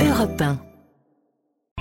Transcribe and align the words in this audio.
Europe 0.00 0.40
1. 0.40 0.58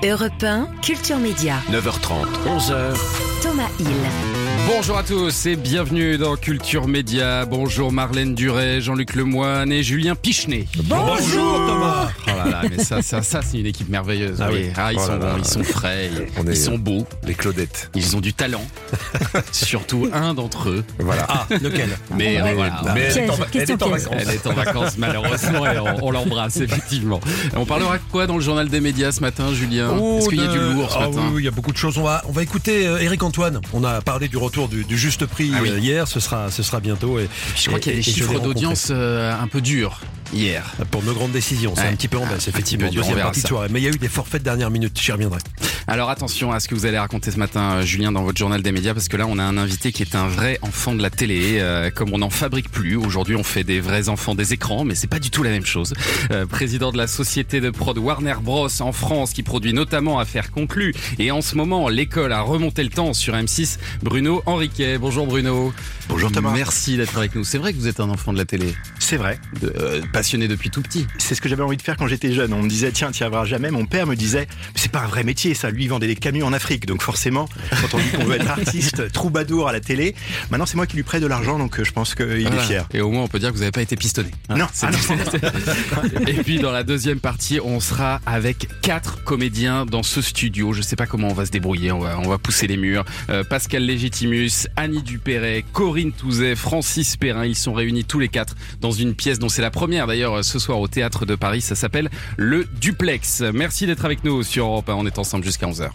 Europe 0.03 0.41
1, 0.41 0.67
Culture 0.81 1.17
Média. 1.17 1.61
9h30, 1.69 2.27
11h. 2.45 2.97
Thomas 3.41 3.69
Hill. 3.79 4.36
Bonjour 4.65 4.97
à 4.97 5.03
tous 5.03 5.45
et 5.45 5.55
bienvenue 5.55 6.17
dans 6.17 6.35
Culture 6.35 6.87
Média. 6.87 7.45
Bonjour 7.45 7.91
Marlène 7.91 8.35
Duret, 8.35 8.81
Jean-Luc 8.81 9.15
Lemoine 9.15 9.71
et 9.71 9.83
Julien 9.83 10.15
Pichenet. 10.15 10.65
Bonjour 10.83 11.53
Thomas 11.67 12.09
Oh 12.27 12.29
là 12.37 12.45
là, 12.49 12.61
mais 12.69 12.83
ça, 12.83 13.01
ça, 13.01 13.21
ça 13.21 13.41
c'est 13.41 13.59
une 13.59 13.65
équipe 13.65 13.89
merveilleuse. 13.89 14.41
Ah 14.41 14.49
oui. 14.51 14.63
oui. 14.65 14.71
Ah, 14.75 14.91
ils 14.93 14.99
Oh 14.99 15.05
sont 15.05 15.11
là 15.13 15.17
là. 15.19 15.33
bons, 15.33 15.37
ils 15.39 15.45
sont 15.45 15.63
frais, 15.63 16.09
On 16.37 16.43
ils 16.43 16.49
est- 16.51 16.55
sont 16.55 16.77
beaux, 16.77 17.05
Les 17.23 17.33
Claudettes. 17.33 17.89
ils 17.95 18.15
ont 18.15 18.19
du 18.19 18.33
talent. 18.33 18.63
Surtout 19.51 20.09
un 20.13 20.33
d'entre 20.33 20.69
eux. 20.69 20.83
Voilà. 20.99 21.25
Ah, 21.29 21.45
lequel? 21.61 21.89
Mais 22.15 22.39
euh, 22.41 22.53
voilà. 22.53 22.81
Mais 22.93 23.01
elle 23.03 23.17
est 23.17 23.29
en, 23.29 23.33
elle 23.53 23.61
est 23.61 23.65
vacances. 23.75 24.07
Elle 24.11 24.29
est 24.29 24.47
en 24.47 24.53
vacances 24.53 24.97
malheureusement 24.97 25.65
et 25.65 25.79
on, 25.79 26.05
on 26.07 26.11
l'embrasse 26.11 26.57
effectivement. 26.57 27.19
On 27.55 27.65
parlera 27.65 27.97
de 27.97 28.03
quoi 28.11 28.27
dans 28.27 28.35
le 28.35 28.41
journal 28.43 28.67
des 28.69 28.81
médias 28.81 29.11
ce 29.11 29.21
matin, 29.21 29.53
Julien? 29.53 29.89
Oh, 29.99 30.17
Est-ce 30.19 30.29
qu'il 30.29 30.39
y 30.39 30.43
a 30.43 30.47
de- 30.47 30.51
du 30.53 30.73
lourd 30.73 30.91
ce 30.91 30.97
Ah 30.97 31.07
matin? 31.07 31.21
oui, 31.33 31.41
il 31.41 31.45
y 31.45 31.47
a 31.47 31.51
beaucoup 31.51 31.71
de 31.71 31.77
choses. 31.77 31.97
On 31.97 32.03
va, 32.03 32.21
on 32.27 32.31
va 32.31 32.43
écouter 32.43 32.85
euh, 32.87 32.97
Eric 32.99 33.23
Antoine. 33.23 33.61
On 33.73 33.83
a 33.83 34.01
parlé 34.01 34.27
du 34.27 34.37
retour 34.47 34.67
du, 34.67 34.83
du 34.83 34.97
juste 34.97 35.25
prix 35.25 35.51
Ah 35.55 35.59
oui. 35.61 35.69
euh, 35.69 35.79
hier. 35.79 36.07
Ce 36.07 36.19
sera, 36.19 36.49
ce 36.51 36.63
sera 36.63 36.79
bientôt. 36.79 37.19
Et, 37.19 37.29
Je 37.55 37.67
crois 37.67 37.79
qu'il 37.79 37.91
y 37.91 37.95
a 37.95 37.97
des 37.97 38.03
chiffres 38.03 38.39
d'audience 38.39 38.89
euh, 38.91 39.33
un 39.39 39.47
peu 39.47 39.61
durs 39.61 40.01
hier. 40.33 40.73
Pour 40.91 41.03
nos 41.03 41.13
grandes 41.13 41.31
décisions, 41.31 41.73
c'est 41.75 41.81
Ouais. 41.83 41.87
un 41.89 41.95
petit 41.95 42.07
peu 42.07 42.17
en 42.17 42.23
Un 42.23 42.27
baisse, 42.29 42.37
petit 42.45 42.49
effectivement. 42.49 42.85
peu 42.87 42.91
dur, 42.91 43.01
on 43.03 43.07
Deuxième 43.09 43.23
partie 43.25 43.41
de 43.43 43.47
soirée. 43.47 43.67
Mais 43.71 43.79
il 43.79 43.83
y 43.83 43.87
a 43.87 43.91
eu 43.91 43.97
des 43.97 44.07
forfaits 44.07 44.41
de 44.41 44.45
dernière 44.45 44.69
minute, 44.71 44.99
j'y 45.01 45.11
reviendrai. 45.11 45.39
Alors 45.87 46.09
attention 46.09 46.51
à 46.51 46.59
ce 46.59 46.67
que 46.67 46.75
vous 46.75 46.85
allez 46.85 46.97
raconter 46.99 47.31
ce 47.31 47.37
matin, 47.37 47.75
euh, 47.77 47.81
Julien, 47.83 48.11
dans 48.11 48.23
votre 48.23 48.37
journal 48.37 48.61
des 48.61 48.71
médias, 48.73 48.93
parce 48.93 49.07
que 49.07 49.15
là, 49.17 49.25
on 49.27 49.37
a 49.39 49.43
un 49.43 49.57
invité 49.57 49.91
qui 49.91 50.03
est 50.03 50.15
un 50.15 50.27
vrai 50.27 50.59
enfant 50.61 50.93
de 50.95 51.01
la 51.01 51.09
télé. 51.09 51.57
euh, 51.59 51.89
comme 51.91 52.13
on 52.13 52.17
n'en 52.19 52.29
fabrique 52.29 52.69
plus, 52.69 52.95
aujourd'hui, 52.95 53.35
on 53.35 53.43
fait 53.43 53.63
des 53.63 53.79
vrais 53.79 54.09
enfants 54.09 54.35
des 54.35 54.53
écrans, 54.53 54.83
mais 54.83 54.95
c'est 54.95 55.07
pas 55.07 55.19
du 55.19 55.29
tout 55.29 55.43
la 55.43 55.49
même 55.49 55.65
chose. 55.65 55.93
Euh, 56.31 56.45
président 56.45 56.91
de 56.91 56.97
la 56.97 57.07
société 57.07 57.61
de 57.61 57.69
prod 57.69 57.97
Warner 57.97 58.35
Bros 58.41 58.67
en 58.81 58.91
France, 58.91 59.31
qui 59.33 59.43
produit 59.43 59.73
notamment 59.73 60.19
Affaires 60.19 60.51
conclues, 60.51 60.93
et 61.19 61.31
en 61.31 61.41
ce 61.41 61.55
moment, 61.55 61.87
l'école 61.89 62.33
a 62.33 62.41
remonté 62.41 62.83
le 62.83 62.89
temps 62.89 63.13
sur 63.13 63.33
M6. 63.35 63.77
Bruno 64.03 64.41
Henriquet. 64.45 64.97
Bonjour 64.97 65.25
Bruno. 65.27 65.73
Bonjour 66.09 66.31
Thomas. 66.31 66.51
Merci 66.53 66.97
d'être 66.97 67.17
avec 67.17 67.35
nous. 67.35 67.43
C'est 67.43 67.57
vrai 67.57 67.73
que 67.73 67.77
vous 67.77 67.87
êtes 67.87 67.99
un 67.99 68.09
enfant 68.09 68.33
de 68.33 68.37
la 68.37 68.45
télé, 68.45 68.73
C'est 68.99 69.17
vrai. 69.17 69.39
de- 69.61 69.73
euh, 69.79 70.01
passionné 70.17 70.47
depuis 70.47 70.69
tout 70.69 70.81
petit. 70.81 71.05
C'est 71.17 71.35
ce 71.35 71.41
que 71.41 71.49
j'avais 71.49 71.63
envie 71.63 71.77
de 71.77 71.81
faire 71.81 71.95
quand 71.97 72.07
j'étais 72.07 72.33
jeune. 72.33 72.53
On 72.53 72.63
me 72.63 72.69
disait, 72.69 72.91
tiens, 72.91 73.11
tu 73.11 73.19
y 73.19 73.23
arriveras 73.23 73.45
jamais. 73.45 73.71
Mon 73.71 73.85
père 73.85 74.07
me 74.07 74.15
disait, 74.15 74.47
c'est 74.75 74.91
pas 74.91 75.01
un 75.01 75.07
vrai 75.07 75.23
métier, 75.23 75.53
ça. 75.53 75.69
Lui, 75.69 75.83
il 75.83 75.87
vendait 75.89 76.07
des 76.07 76.15
camions 76.15 76.47
en 76.47 76.53
Afrique. 76.53 76.85
Donc 76.85 77.01
forcément, 77.01 77.47
quand 77.81 77.97
on 77.97 77.99
dit 77.99 78.09
qu'on 78.09 78.25
veut 78.25 78.35
être 78.35 78.49
artiste, 78.49 79.11
troubadour 79.11 79.67
à 79.67 79.71
la 79.71 79.79
télé, 79.79 80.15
maintenant 80.49 80.65
c'est 80.65 80.75
moi 80.75 80.87
qui 80.87 80.95
lui 80.95 81.03
prête 81.03 81.21
de 81.21 81.27
l'argent, 81.27 81.59
donc 81.59 81.81
je 81.83 81.91
pense 81.91 82.15
qu'il 82.15 82.25
est 82.47 82.59
fier. 82.61 82.87
Et 82.93 83.01
au 83.01 83.11
moins, 83.11 83.23
on 83.23 83.27
peut 83.27 83.39
dire 83.39 83.49
que 83.49 83.53
vous 83.53 83.59
n'avez 83.61 83.71
pas 83.71 83.81
été 83.81 83.95
pistonné. 83.95 84.31
Non, 84.49 84.65
C'est- 84.73 84.87
ah 84.87 84.91
non. 84.91 84.97
Et 86.27 86.33
puis 86.43 86.59
dans 86.59 86.71
la 86.71 86.83
deuxième 86.83 87.19
partie, 87.19 87.59
on 87.63 87.79
sera 87.79 88.19
avec 88.25 88.67
quatre 88.81 89.23
comédiens 89.23 89.85
dans 89.85 90.03
ce 90.03 90.21
studio. 90.21 90.73
Je 90.73 90.81
sais 90.81 90.95
pas 90.95 91.05
comment 91.05 91.27
on 91.29 91.33
va 91.33 91.45
se 91.45 91.51
débrouiller, 91.51 91.91
on 91.91 91.99
va, 91.99 92.19
on 92.19 92.27
va 92.27 92.37
pousser 92.37 92.67
les 92.67 92.77
murs. 92.77 93.05
Euh, 93.29 93.43
Pascal 93.43 93.83
Légitimus, 93.83 94.67
Annie 94.75 95.03
Dupéret, 95.03 95.63
Corinne 95.73 96.11
Touzet, 96.11 96.55
Francis 96.55 97.17
Perrin, 97.17 97.45
ils 97.45 97.55
sont 97.55 97.73
réunis 97.73 98.03
tous 98.05 98.19
les 98.19 98.29
quatre 98.29 98.55
dans 98.81 98.91
une 98.91 99.13
pièce 99.13 99.39
dont 99.39 99.49
c'est 99.49 99.61
la 99.61 99.71
première 99.71 100.06
d'ailleurs 100.07 100.43
ce 100.43 100.57
soir 100.59 100.79
au 100.79 100.87
Théâtre 100.87 101.25
de 101.25 101.35
Paris. 101.35 101.61
Ça 101.61 101.75
s'appelle 101.75 102.09
Le 102.37 102.65
Duplex. 102.79 103.43
Merci 103.53 103.85
d'être 103.85 104.05
avec 104.05 104.23
nous 104.23 104.43
sur 104.43 104.65
Europe 104.65 104.89
1. 104.89 104.93
On 104.95 105.05
est 105.05 105.19
ensemble 105.19 105.43
jusqu'à 105.43 105.67
11h. 105.67 105.89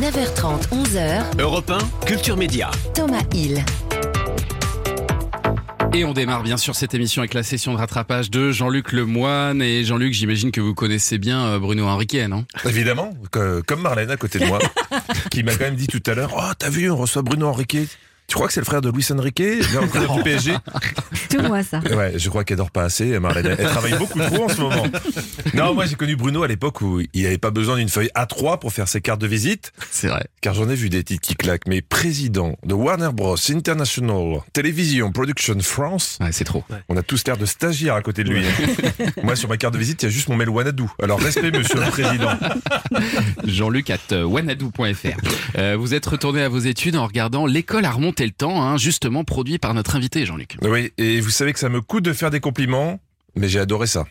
9h30, 0.00 0.68
11h. 0.70 1.40
Europe 1.40 1.70
1, 1.70 2.04
Culture 2.06 2.36
Média. 2.36 2.70
Thomas 2.94 3.22
Hill. 3.34 3.64
Et 5.94 6.04
on 6.04 6.12
démarre 6.12 6.42
bien 6.42 6.58
sûr 6.58 6.74
cette 6.74 6.92
émission 6.92 7.22
avec 7.22 7.32
la 7.32 7.42
session 7.42 7.72
de 7.72 7.78
rattrapage 7.78 8.30
de 8.30 8.50
Jean-Luc 8.52 8.92
Lemoine. 8.92 9.62
Et 9.62 9.82
Jean-Luc, 9.84 10.12
j'imagine 10.12 10.50
que 10.50 10.60
vous 10.60 10.74
connaissez 10.74 11.16
bien 11.16 11.46
euh, 11.46 11.58
Bruno 11.58 11.86
Henriquet, 11.86 12.28
non? 12.28 12.44
Évidemment, 12.66 13.12
que- 13.30 13.62
comme 13.66 13.80
Marlène 13.80 14.10
à 14.10 14.18
côté 14.18 14.38
de 14.38 14.44
moi, 14.44 14.58
qui 15.30 15.42
m'a 15.42 15.52
quand 15.52 15.64
même 15.64 15.76
dit 15.76 15.86
tout 15.86 16.02
à 16.04 16.12
l'heure, 16.14 16.34
oh 16.36 16.52
t'as 16.58 16.68
vu, 16.68 16.90
on 16.90 16.96
reçoit 16.96 17.22
Bruno 17.22 17.46
Henriquet. 17.48 17.86
Tu 18.28 18.34
crois 18.34 18.48
que 18.48 18.52
c'est 18.52 18.60
le 18.60 18.66
frère 18.66 18.80
de 18.80 18.90
Luis 18.90 19.06
Enrique, 19.12 19.42
l'entraîneur 19.72 20.16
du 20.16 20.22
PSG 20.22 20.52
Tout 21.30 21.42
moi 21.42 21.62
ça. 21.62 21.78
Ouais, 21.94 22.14
je 22.16 22.28
crois 22.28 22.42
qu'elle 22.44 22.56
dort 22.56 22.70
pas 22.72 22.82
assez, 22.84 23.18
Marlène. 23.20 23.54
Elle 23.58 23.66
travaille 23.66 23.94
beaucoup 23.98 24.18
trop 24.18 24.44
en 24.44 24.48
ce 24.48 24.60
moment. 24.60 24.84
Non, 25.54 25.74
moi 25.74 25.86
j'ai 25.86 25.94
connu 25.94 26.16
Bruno 26.16 26.42
à 26.42 26.48
l'époque 26.48 26.80
où 26.80 27.00
il 27.14 27.22
n'avait 27.22 27.38
pas 27.38 27.50
besoin 27.50 27.76
d'une 27.76 27.88
feuille 27.88 28.10
A3 28.16 28.58
pour 28.58 28.72
faire 28.72 28.88
ses 28.88 29.00
cartes 29.00 29.20
de 29.20 29.26
visite, 29.28 29.72
C'est 29.90 30.08
vrai. 30.08 30.26
car 30.40 30.54
j'en 30.54 30.68
ai 30.68 30.74
vu 30.74 30.88
des 30.90 31.04
titres 31.04 31.20
qui 31.26 31.34
claquent. 31.36 31.66
Mais 31.68 31.82
président 31.82 32.56
de 32.64 32.74
Warner 32.74 33.10
Bros. 33.12 33.36
International 33.50 34.40
Television 34.52 35.12
Production 35.12 35.58
France, 35.60 36.18
Ouais, 36.20 36.32
c'est 36.32 36.44
trop. 36.44 36.64
on 36.88 36.96
a 36.96 37.02
tous 37.02 37.24
l'air 37.26 37.36
de 37.36 37.46
stagiaire 37.46 37.94
à 37.94 38.02
côté 38.02 38.24
de 38.24 38.30
lui. 38.30 38.44
hein. 38.44 39.04
moi 39.22 39.36
sur 39.36 39.48
ma 39.48 39.56
carte 39.56 39.74
de 39.74 39.78
visite, 39.78 40.02
il 40.02 40.06
y 40.06 40.08
a 40.08 40.12
juste 40.12 40.28
mon 40.28 40.36
mail 40.36 40.48
Wanadoo. 40.50 40.90
Alors 41.02 41.20
respect, 41.20 41.50
monsieur 41.52 41.78
le 41.80 41.90
président. 41.90 42.30
Jean-Luc 43.44 43.90
at 43.90 43.98
euh, 44.12 44.24
wanadoo.fr. 44.24 45.58
Euh, 45.58 45.76
vous 45.78 45.94
êtes 45.94 46.06
retourné 46.06 46.42
à 46.42 46.48
vos 46.48 46.58
études 46.58 46.96
en 46.96 47.06
regardant 47.06 47.46
L'école 47.46 47.84
a 47.84 47.90
remonté 48.16 48.26
le 48.26 48.32
temps, 48.32 48.62
hein, 48.62 48.76
justement 48.78 49.24
produit 49.24 49.58
par 49.58 49.74
notre 49.74 49.96
invité 49.96 50.24
Jean-Luc. 50.24 50.56
Oui, 50.62 50.92
et 50.96 51.20
vous 51.20 51.30
savez 51.30 51.52
que 51.52 51.58
ça 51.58 51.68
me 51.68 51.80
coûte 51.80 52.04
de 52.04 52.12
faire 52.12 52.30
des 52.30 52.40
compliments, 52.40 52.98
mais 53.34 53.48
j'ai 53.48 53.60
adoré 53.60 53.86
ça. 53.86 54.06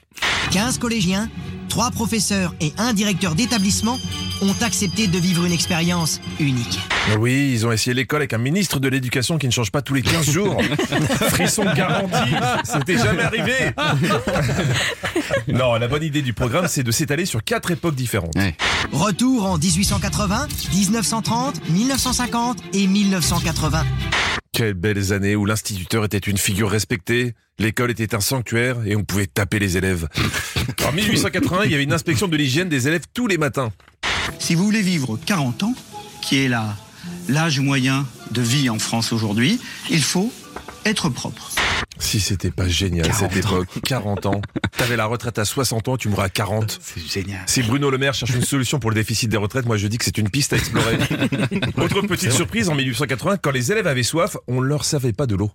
15 0.51 0.77
collégiens, 0.77 1.29
3 1.69 1.91
professeurs 1.91 2.53
et 2.61 2.73
un 2.77 2.93
directeur 2.93 3.35
d'établissement 3.35 3.99
ont 4.41 4.55
accepté 4.61 5.07
de 5.07 5.17
vivre 5.17 5.45
une 5.45 5.51
expérience 5.51 6.21
unique. 6.39 6.79
Oui, 7.19 7.51
ils 7.53 7.65
ont 7.65 7.71
essayé 7.71 7.93
l'école 7.93 8.21
avec 8.21 8.33
un 8.33 8.37
ministre 8.37 8.79
de 8.79 8.87
l'éducation 8.87 9.37
qui 9.37 9.47
ne 9.47 9.51
change 9.51 9.71
pas 9.71 9.81
tous 9.81 9.93
les 9.93 10.01
15 10.01 10.29
jours. 10.29 10.57
Frisson 11.29 11.65
garanti, 11.75 12.33
c'était 12.63 12.97
jamais 12.97 13.23
arrivé. 13.23 13.53
non, 15.47 15.75
la 15.75 15.87
bonne 15.87 16.03
idée 16.03 16.21
du 16.21 16.33
programme, 16.33 16.67
c'est 16.67 16.83
de 16.83 16.91
s'étaler 16.91 17.25
sur 17.25 17.43
quatre 17.43 17.71
époques 17.71 17.95
différentes. 17.95 18.35
Ouais. 18.35 18.55
Retour 18.91 19.45
en 19.45 19.57
1880, 19.57 20.47
1930, 20.73 21.69
1950 21.69 22.57
et 22.73 22.87
1980. 22.87 23.83
Quelles 24.55 24.73
belles 24.73 25.11
années 25.11 25.35
où 25.35 25.45
l'instituteur 25.45 26.05
était 26.05 26.17
une 26.17 26.37
figure 26.37 26.69
respectée, 26.69 27.33
l'école 27.59 27.91
était 27.91 28.15
un 28.15 28.21
sanctuaire 28.21 28.77
et 28.85 28.95
on 28.95 29.03
pouvait 29.03 29.27
taper 29.27 29.59
les 29.59 29.75
élèves. 29.75 30.07
En 30.87 30.93
1880, 30.93 31.65
il 31.65 31.71
y 31.71 31.73
avait 31.73 31.83
une 31.83 31.91
inspection 31.91 32.29
de 32.29 32.37
l'hygiène 32.37 32.69
des 32.69 32.87
élèves 32.87 33.01
tous 33.13 33.27
les 33.27 33.37
matins. 33.37 33.73
Si 34.39 34.55
vous 34.55 34.63
voulez 34.63 34.81
vivre 34.81 35.19
40 35.25 35.63
ans, 35.63 35.73
qui 36.21 36.37
est 36.37 36.49
l'âge 37.27 37.59
moyen 37.59 38.07
de 38.31 38.41
vie 38.41 38.69
en 38.69 38.79
France 38.79 39.11
aujourd'hui, 39.11 39.59
il 39.89 40.01
faut 40.01 40.31
être 40.85 41.09
propre. 41.09 41.51
Si 41.97 42.19
c'était 42.19 42.51
pas 42.51 42.67
génial 42.67 43.07
40 43.07 43.19
cette 43.19 43.45
époque, 43.45 43.67
40 43.83 44.25
ans, 44.25 44.41
t'avais 44.77 44.95
la 44.95 45.05
retraite 45.05 45.39
à 45.39 45.45
60 45.45 45.87
ans, 45.87 45.97
tu 45.97 46.09
mourras 46.09 46.25
à 46.25 46.29
40. 46.29 46.79
C'est 46.81 47.07
génial. 47.07 47.41
Si 47.45 47.63
Bruno 47.63 47.89
Le 47.89 47.97
Maire 47.97 48.13
cherche 48.13 48.33
une 48.35 48.43
solution 48.43 48.79
pour 48.79 48.89
le 48.89 48.95
déficit 48.95 49.29
des 49.29 49.37
retraites, 49.37 49.65
moi 49.65 49.77
je 49.77 49.87
dis 49.87 49.97
que 49.97 50.05
c'est 50.05 50.17
une 50.17 50.29
piste 50.29 50.53
à 50.53 50.57
explorer. 50.57 50.97
Autre 51.77 52.01
petite 52.01 52.31
surprise, 52.31 52.69
en 52.69 52.75
1880, 52.75 53.37
quand 53.37 53.51
les 53.51 53.71
élèves 53.71 53.87
avaient 53.87 54.03
soif, 54.03 54.37
on 54.47 54.61
leur 54.61 54.85
servait 54.85 55.13
pas 55.13 55.25
de 55.25 55.35
l'eau. 55.35 55.51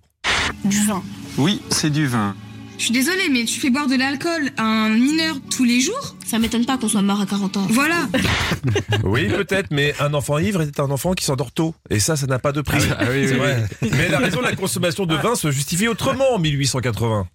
Du 0.65 0.85
vin. 0.85 1.03
Oui, 1.37 1.61
c'est 1.69 1.89
du 1.89 2.07
vin. 2.07 2.35
Je 2.81 2.85
suis 2.85 2.93
désolée, 2.95 3.29
mais 3.31 3.45
tu 3.45 3.59
fais 3.59 3.69
boire 3.69 3.85
de 3.85 3.93
l'alcool 3.95 4.49
à 4.57 4.63
un 4.63 4.89
mineur 4.89 5.35
tous 5.55 5.63
les 5.63 5.81
jours? 5.81 6.15
Ça 6.25 6.39
m'étonne 6.39 6.65
pas 6.65 6.79
qu'on 6.79 6.87
soit 6.87 7.03
mort 7.03 7.21
à 7.21 7.27
40 7.27 7.57
ans. 7.57 7.67
Voilà. 7.69 8.07
Oui, 9.03 9.27
peut-être, 9.27 9.67
mais 9.69 9.93
un 9.99 10.15
enfant 10.15 10.39
ivre 10.39 10.63
était 10.63 10.81
un 10.81 10.89
enfant 10.89 11.13
qui 11.13 11.23
s'endort 11.23 11.51
tôt. 11.51 11.75
Et 11.91 11.99
ça, 11.99 12.15
ça 12.15 12.25
n'a 12.25 12.39
pas 12.39 12.51
de 12.51 12.61
prix. 12.61 12.81
Ah 12.97 13.03
oui, 13.11 13.27
C'est 13.27 13.33
oui, 13.33 13.37
vrai. 13.37 13.65
Mais 13.91 14.09
la 14.09 14.17
raison 14.17 14.39
de 14.39 14.45
la 14.45 14.55
consommation 14.55 15.05
de 15.05 15.13
vin 15.15 15.35
se 15.35 15.51
justifie 15.51 15.87
autrement 15.87 16.33
en 16.33 16.39
1880. 16.39 17.27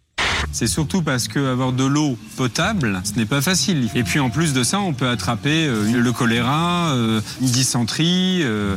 C'est 0.50 0.66
surtout 0.66 1.02
parce 1.02 1.28
que 1.28 1.38
avoir 1.52 1.72
de 1.72 1.84
l'eau 1.84 2.18
potable, 2.36 3.00
ce 3.04 3.12
n'est 3.16 3.24
pas 3.26 3.40
facile. 3.40 3.88
Et 3.94 4.02
puis 4.02 4.18
en 4.18 4.30
plus 4.30 4.52
de 4.52 4.64
ça, 4.64 4.80
on 4.80 4.94
peut 4.94 5.08
attraper 5.08 5.68
euh, 5.68 5.92
le 5.92 6.12
choléra, 6.12 6.92
euh, 6.96 7.20
une 7.40 7.46
dysenterie. 7.46 8.40
euh, 8.42 8.74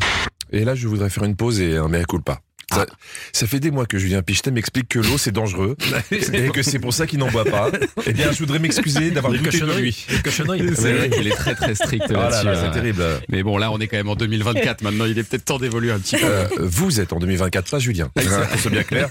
Et 0.51 0.63
là, 0.65 0.75
je 0.75 0.87
voudrais 0.87 1.09
faire 1.09 1.23
une 1.23 1.35
pause 1.35 1.59
et 1.61 1.77
un 1.77 1.87
mea 1.87 2.03
culpa. 2.03 2.41
Ça, 2.71 2.85
Ah. 2.89 2.93
ça 3.33 3.47
fait 3.47 3.59
des 3.59 3.71
mois 3.71 3.85
que 3.85 3.97
Julien 3.97 4.21
Pichetet 4.21 4.51
m'explique 4.51 4.87
que 4.89 4.99
l'eau 4.99 5.17
c'est 5.17 5.31
dangereux 5.31 5.75
et 6.11 6.49
que 6.49 6.61
c'est 6.63 6.79
pour 6.79 6.93
ça 6.93 7.07
qu'il 7.07 7.19
n'en 7.19 7.29
boit 7.31 7.45
pas. 7.45 7.69
Eh 8.05 8.13
bien, 8.13 8.31
je 8.31 8.37
voudrais 8.39 8.59
m'excuser 8.59 9.11
d'avoir 9.11 9.33
douté 9.33 9.57
de 9.59 9.73
lui. 9.79 10.05
Cochonneries. 10.23 10.75
C'est 10.75 10.93
vrai 10.93 11.09
qu'il 11.09 11.27
est 11.27 11.31
très 11.35 11.55
très 11.55 11.75
strict 11.75 12.05
Oh 12.09 12.13
là 12.13 12.29
là-dessus. 12.29 12.45
là, 12.45 12.51
hein. 12.59 12.61
c'est 12.65 12.79
terrible. 12.79 13.03
Mais 13.29 13.43
bon, 13.43 13.57
là, 13.57 13.71
on 13.71 13.79
est 13.79 13.87
quand 13.87 13.97
même 13.97 14.09
en 14.09 14.15
2024 14.15 14.81
maintenant. 14.83 15.05
Il 15.05 15.17
est 15.17 15.23
peut-être 15.23 15.45
temps 15.45 15.57
d'évoluer 15.59 15.91
un 15.91 15.99
petit 15.99 16.17
peu. 16.17 16.25
Euh, 16.25 16.47
vous 16.59 16.99
êtes 16.99 17.13
en 17.13 17.19
2024, 17.19 17.69
pas 17.69 17.79
Julien. 17.79 18.09
Hein, 18.17 18.21
qu'on 18.51 18.57
soit 18.57 18.71
bien 18.71 18.83
clair. 18.83 19.09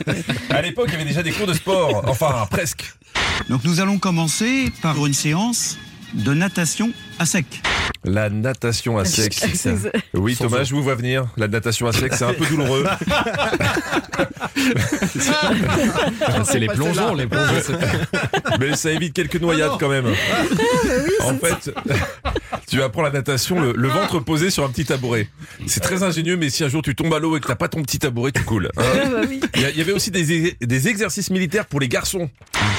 À 0.50 0.62
l'époque, 0.62 0.86
il 0.88 0.92
y 0.92 0.96
avait 0.96 1.04
déjà 1.04 1.22
des 1.22 1.32
cours 1.32 1.46
de 1.46 1.54
sport. 1.54 2.04
Enfin, 2.08 2.46
presque. 2.50 2.92
Donc 3.48 3.64
nous 3.64 3.80
allons 3.80 3.98
commencer 3.98 4.72
par 4.82 5.04
une 5.06 5.14
séance 5.14 5.78
de 6.14 6.32
natation 6.34 6.90
à 7.18 7.26
sec. 7.26 7.46
La 8.04 8.30
natation 8.30 8.98
à 8.98 9.04
sec. 9.04 9.34
Oui, 10.14 10.36
Thomas, 10.36 10.64
je 10.64 10.74
vous 10.74 10.82
vois 10.82 10.94
venir. 10.94 11.26
La 11.36 11.48
natation 11.48 11.86
à 11.86 11.92
sec, 11.92 12.12
c'est 12.14 12.24
un 12.24 12.32
peu 12.34 12.46
douloureux. 12.46 12.84
c'est 16.44 16.58
les 16.58 16.66
plongeons, 16.68 17.14
les 17.14 17.26
plongeons. 17.26 17.60
c'est- 17.64 18.58
Mais 18.60 18.74
ça 18.76 18.90
évite 18.90 19.12
quelques 19.14 19.40
noyades 19.40 19.72
quand 19.78 19.88
même. 19.88 20.06
En 21.22 21.34
fait, 21.34 21.70
Tu 22.68 22.82
apprends 22.82 23.02
la 23.02 23.10
natation, 23.10 23.60
le, 23.60 23.72
le 23.74 23.88
ventre 23.88 24.20
posé 24.20 24.50
sur 24.50 24.64
un 24.64 24.68
petit 24.68 24.84
tabouret. 24.84 25.28
C'est 25.66 25.80
très 25.80 26.02
ingénieux, 26.02 26.36
mais 26.36 26.50
si 26.50 26.64
un 26.64 26.68
jour 26.68 26.82
tu 26.82 26.94
tombes 26.94 27.14
à 27.14 27.18
l'eau 27.18 27.36
et 27.36 27.40
que 27.40 27.46
t'as 27.46 27.54
pas 27.56 27.68
ton 27.68 27.82
petit 27.82 27.98
tabouret, 27.98 28.30
tu 28.32 28.42
coules. 28.44 28.68
hein. 28.76 28.82
Il 29.54 29.62
y, 29.62 29.64
a- 29.64 29.70
il 29.70 29.78
y 29.78 29.80
avait 29.80 29.92
aussi 29.92 30.10
des, 30.10 30.54
des 30.60 30.88
exercices 30.88 31.30
militaires 31.30 31.64
pour 31.66 31.80
les 31.80 31.88
garçons. 31.88 32.28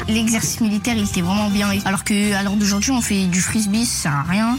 L'exercice 0.08 0.62
militaire, 0.62 0.96
il 0.98 1.06
était 1.06 1.22
vraiment 1.22 1.50
bien. 1.50 1.70
Alors 1.86 2.04
que 2.04 2.34
à 2.34 2.44
l'heure 2.44 2.54
d'aujourd'hui, 2.56 2.92
on 2.92 3.02
fait 3.02 3.26
du 3.26 3.42
frisbee, 3.42 3.86
ça 3.86 4.12
rien. 4.30 4.58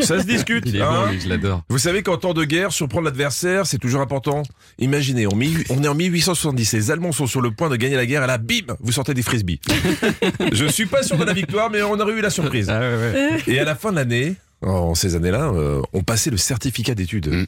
Ça 0.00 0.20
se 0.20 0.26
discute. 0.26 0.64
Il 0.66 0.76
est 0.76 0.82
hein. 0.82 1.04
bon, 1.06 1.10
lui, 1.10 1.20
je 1.20 1.28
l'adore. 1.28 1.62
Vous 1.68 1.78
savez 1.78 2.02
qu'en 2.02 2.16
temps 2.16 2.34
de 2.34 2.44
guerre, 2.44 2.72
surprendre 2.72 3.06
l'adversaire, 3.06 3.66
c'est 3.66 3.78
toujours 3.78 4.00
important. 4.00 4.42
Imaginez, 4.78 5.26
on, 5.26 5.40
est 5.40 5.88
en 5.88 5.94
1870, 5.94 6.72
les 6.72 6.90
Allemands 6.90 7.12
sont 7.12 7.26
sur 7.26 7.40
le 7.40 7.50
point 7.50 7.68
de 7.68 7.76
gagner 7.76 7.96
la 7.96 8.06
guerre, 8.06 8.24
et 8.24 8.26
là, 8.26 8.38
bim, 8.38 8.74
vous 8.80 8.92
sortez 8.92 9.14
des 9.14 9.22
frisbees. 9.22 9.60
Je 10.52 10.66
suis 10.66 10.86
pas 10.86 11.02
sûr 11.02 11.16
de 11.16 11.24
la 11.24 11.32
victoire, 11.32 11.70
mais 11.70 11.82
on 11.82 11.98
aurait 11.98 12.12
eu 12.12 12.20
la 12.20 12.30
surprise. 12.30 12.68
Ah 12.70 12.80
ouais, 12.80 12.96
ouais. 12.96 13.42
Et 13.46 13.58
à 13.58 13.64
la 13.64 13.74
fin 13.74 13.90
de 13.90 13.96
l'année, 13.96 14.36
en 14.62 14.94
ces 14.94 15.16
années-là, 15.16 15.52
euh, 15.54 15.82
on 15.92 16.02
passait 16.02 16.30
le 16.30 16.36
certificat 16.36 16.94
d'études. 16.94 17.28
Mm. 17.28 17.46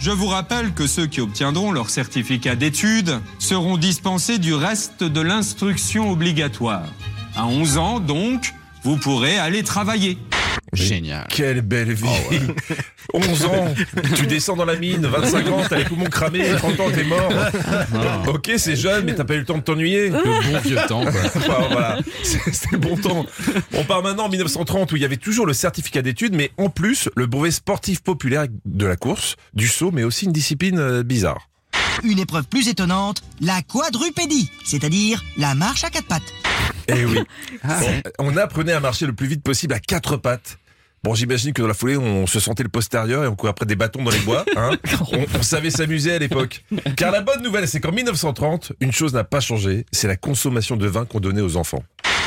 Je 0.00 0.10
vous 0.10 0.26
rappelle 0.26 0.72
que 0.72 0.86
ceux 0.86 1.06
qui 1.06 1.20
obtiendront 1.20 1.72
leur 1.72 1.88
certificat 1.88 2.56
d'études 2.56 3.20
seront 3.38 3.76
dispensés 3.76 4.38
du 4.38 4.54
reste 4.54 5.04
de 5.04 5.20
l'instruction 5.20 6.10
obligatoire. 6.10 6.86
À 7.36 7.46
11 7.46 7.78
ans, 7.78 8.00
donc, 8.00 8.54
vous 8.82 8.96
pourrez 8.96 9.38
aller 9.38 9.62
travailler. 9.62 10.18
Génial. 10.72 11.26
Quelle 11.28 11.60
belle 11.62 11.92
vie 11.92 12.04
11 13.12 13.44
ans, 13.46 13.74
tu 14.16 14.26
descends 14.26 14.56
dans 14.56 14.64
la 14.64 14.76
mine, 14.76 15.06
25 15.06 15.48
ans, 15.48 15.62
t'as 15.68 15.76
les 15.76 15.84
poumons 15.84 16.06
cramés, 16.06 16.48
30 16.56 16.80
ans, 16.80 16.90
t'es 16.92 17.04
mort. 17.04 17.32
Ok, 18.28 18.50
c'est 18.56 18.76
jeune, 18.76 19.04
mais 19.04 19.14
t'as 19.14 19.24
pas 19.24 19.34
eu 19.34 19.38
le 19.38 19.44
temps 19.44 19.58
de 19.58 19.62
t'ennuyer. 19.62 20.10
Le 20.10 20.52
bon 20.52 20.58
vieux 20.60 20.78
temps, 20.88 21.02
quoi. 21.04 21.20
Enfin, 21.36 21.66
voilà, 21.70 21.98
c'est 22.22 22.40
c'est 22.52 22.72
le 22.72 22.78
bon 22.78 22.96
temps. 22.96 23.26
On 23.74 23.84
part 23.84 24.02
maintenant 24.02 24.26
en 24.26 24.28
1930 24.28 24.92
où 24.92 24.96
il 24.96 25.02
y 25.02 25.04
avait 25.04 25.16
toujours 25.16 25.46
le 25.46 25.52
certificat 25.52 26.02
d'études, 26.02 26.34
mais 26.34 26.50
en 26.56 26.70
plus 26.70 27.08
le 27.16 27.26
brevet 27.26 27.50
sportif 27.50 28.02
populaire 28.02 28.46
de 28.64 28.86
la 28.86 28.96
course, 28.96 29.36
du 29.54 29.68
saut, 29.68 29.90
mais 29.92 30.04
aussi 30.04 30.24
une 30.24 30.32
discipline 30.32 30.78
euh, 30.78 31.02
bizarre. 31.02 31.48
Une 32.02 32.18
épreuve 32.18 32.46
plus 32.46 32.68
étonnante, 32.68 33.22
la 33.40 33.62
quadrupédie, 33.62 34.50
c'est-à-dire 34.64 35.22
la 35.36 35.54
marche 35.54 35.84
à 35.84 35.90
quatre 35.90 36.06
pattes. 36.06 36.32
Eh 36.88 37.04
oui, 37.04 37.18
Ah, 37.62 37.80
on, 38.18 38.28
on 38.32 38.36
apprenait 38.36 38.72
à 38.72 38.80
marcher 38.80 39.06
le 39.06 39.12
plus 39.12 39.26
vite 39.26 39.42
possible 39.42 39.74
à 39.74 39.80
quatre 39.80 40.16
pattes. 40.16 40.58
Bon, 41.02 41.14
j'imagine 41.14 41.52
que 41.52 41.60
dans 41.60 41.68
la 41.68 41.74
foulée, 41.74 41.98
on 41.98 42.26
se 42.26 42.40
sentait 42.40 42.62
le 42.62 42.70
postérieur 42.70 43.24
et 43.24 43.28
on 43.28 43.36
courait 43.36 43.50
après 43.50 43.66
des 43.66 43.76
bâtons 43.76 44.02
dans 44.02 44.10
les 44.10 44.20
bois. 44.20 44.46
Hein 44.56 44.70
on, 45.12 45.26
on 45.38 45.42
savait 45.42 45.70
s'amuser 45.70 46.14
à 46.14 46.18
l'époque. 46.18 46.64
Car 46.96 47.10
la 47.12 47.20
bonne 47.20 47.42
nouvelle, 47.42 47.68
c'est 47.68 47.78
qu'en 47.78 47.92
1930, 47.92 48.72
une 48.80 48.90
chose 48.90 49.12
n'a 49.12 49.22
pas 49.22 49.40
changé, 49.40 49.84
c'est 49.92 50.08
la 50.08 50.16
consommation 50.16 50.78
de 50.78 50.86
vin 50.86 51.04
qu'on 51.04 51.20
donnait 51.20 51.42
aux 51.42 51.56
enfants. 51.56 51.84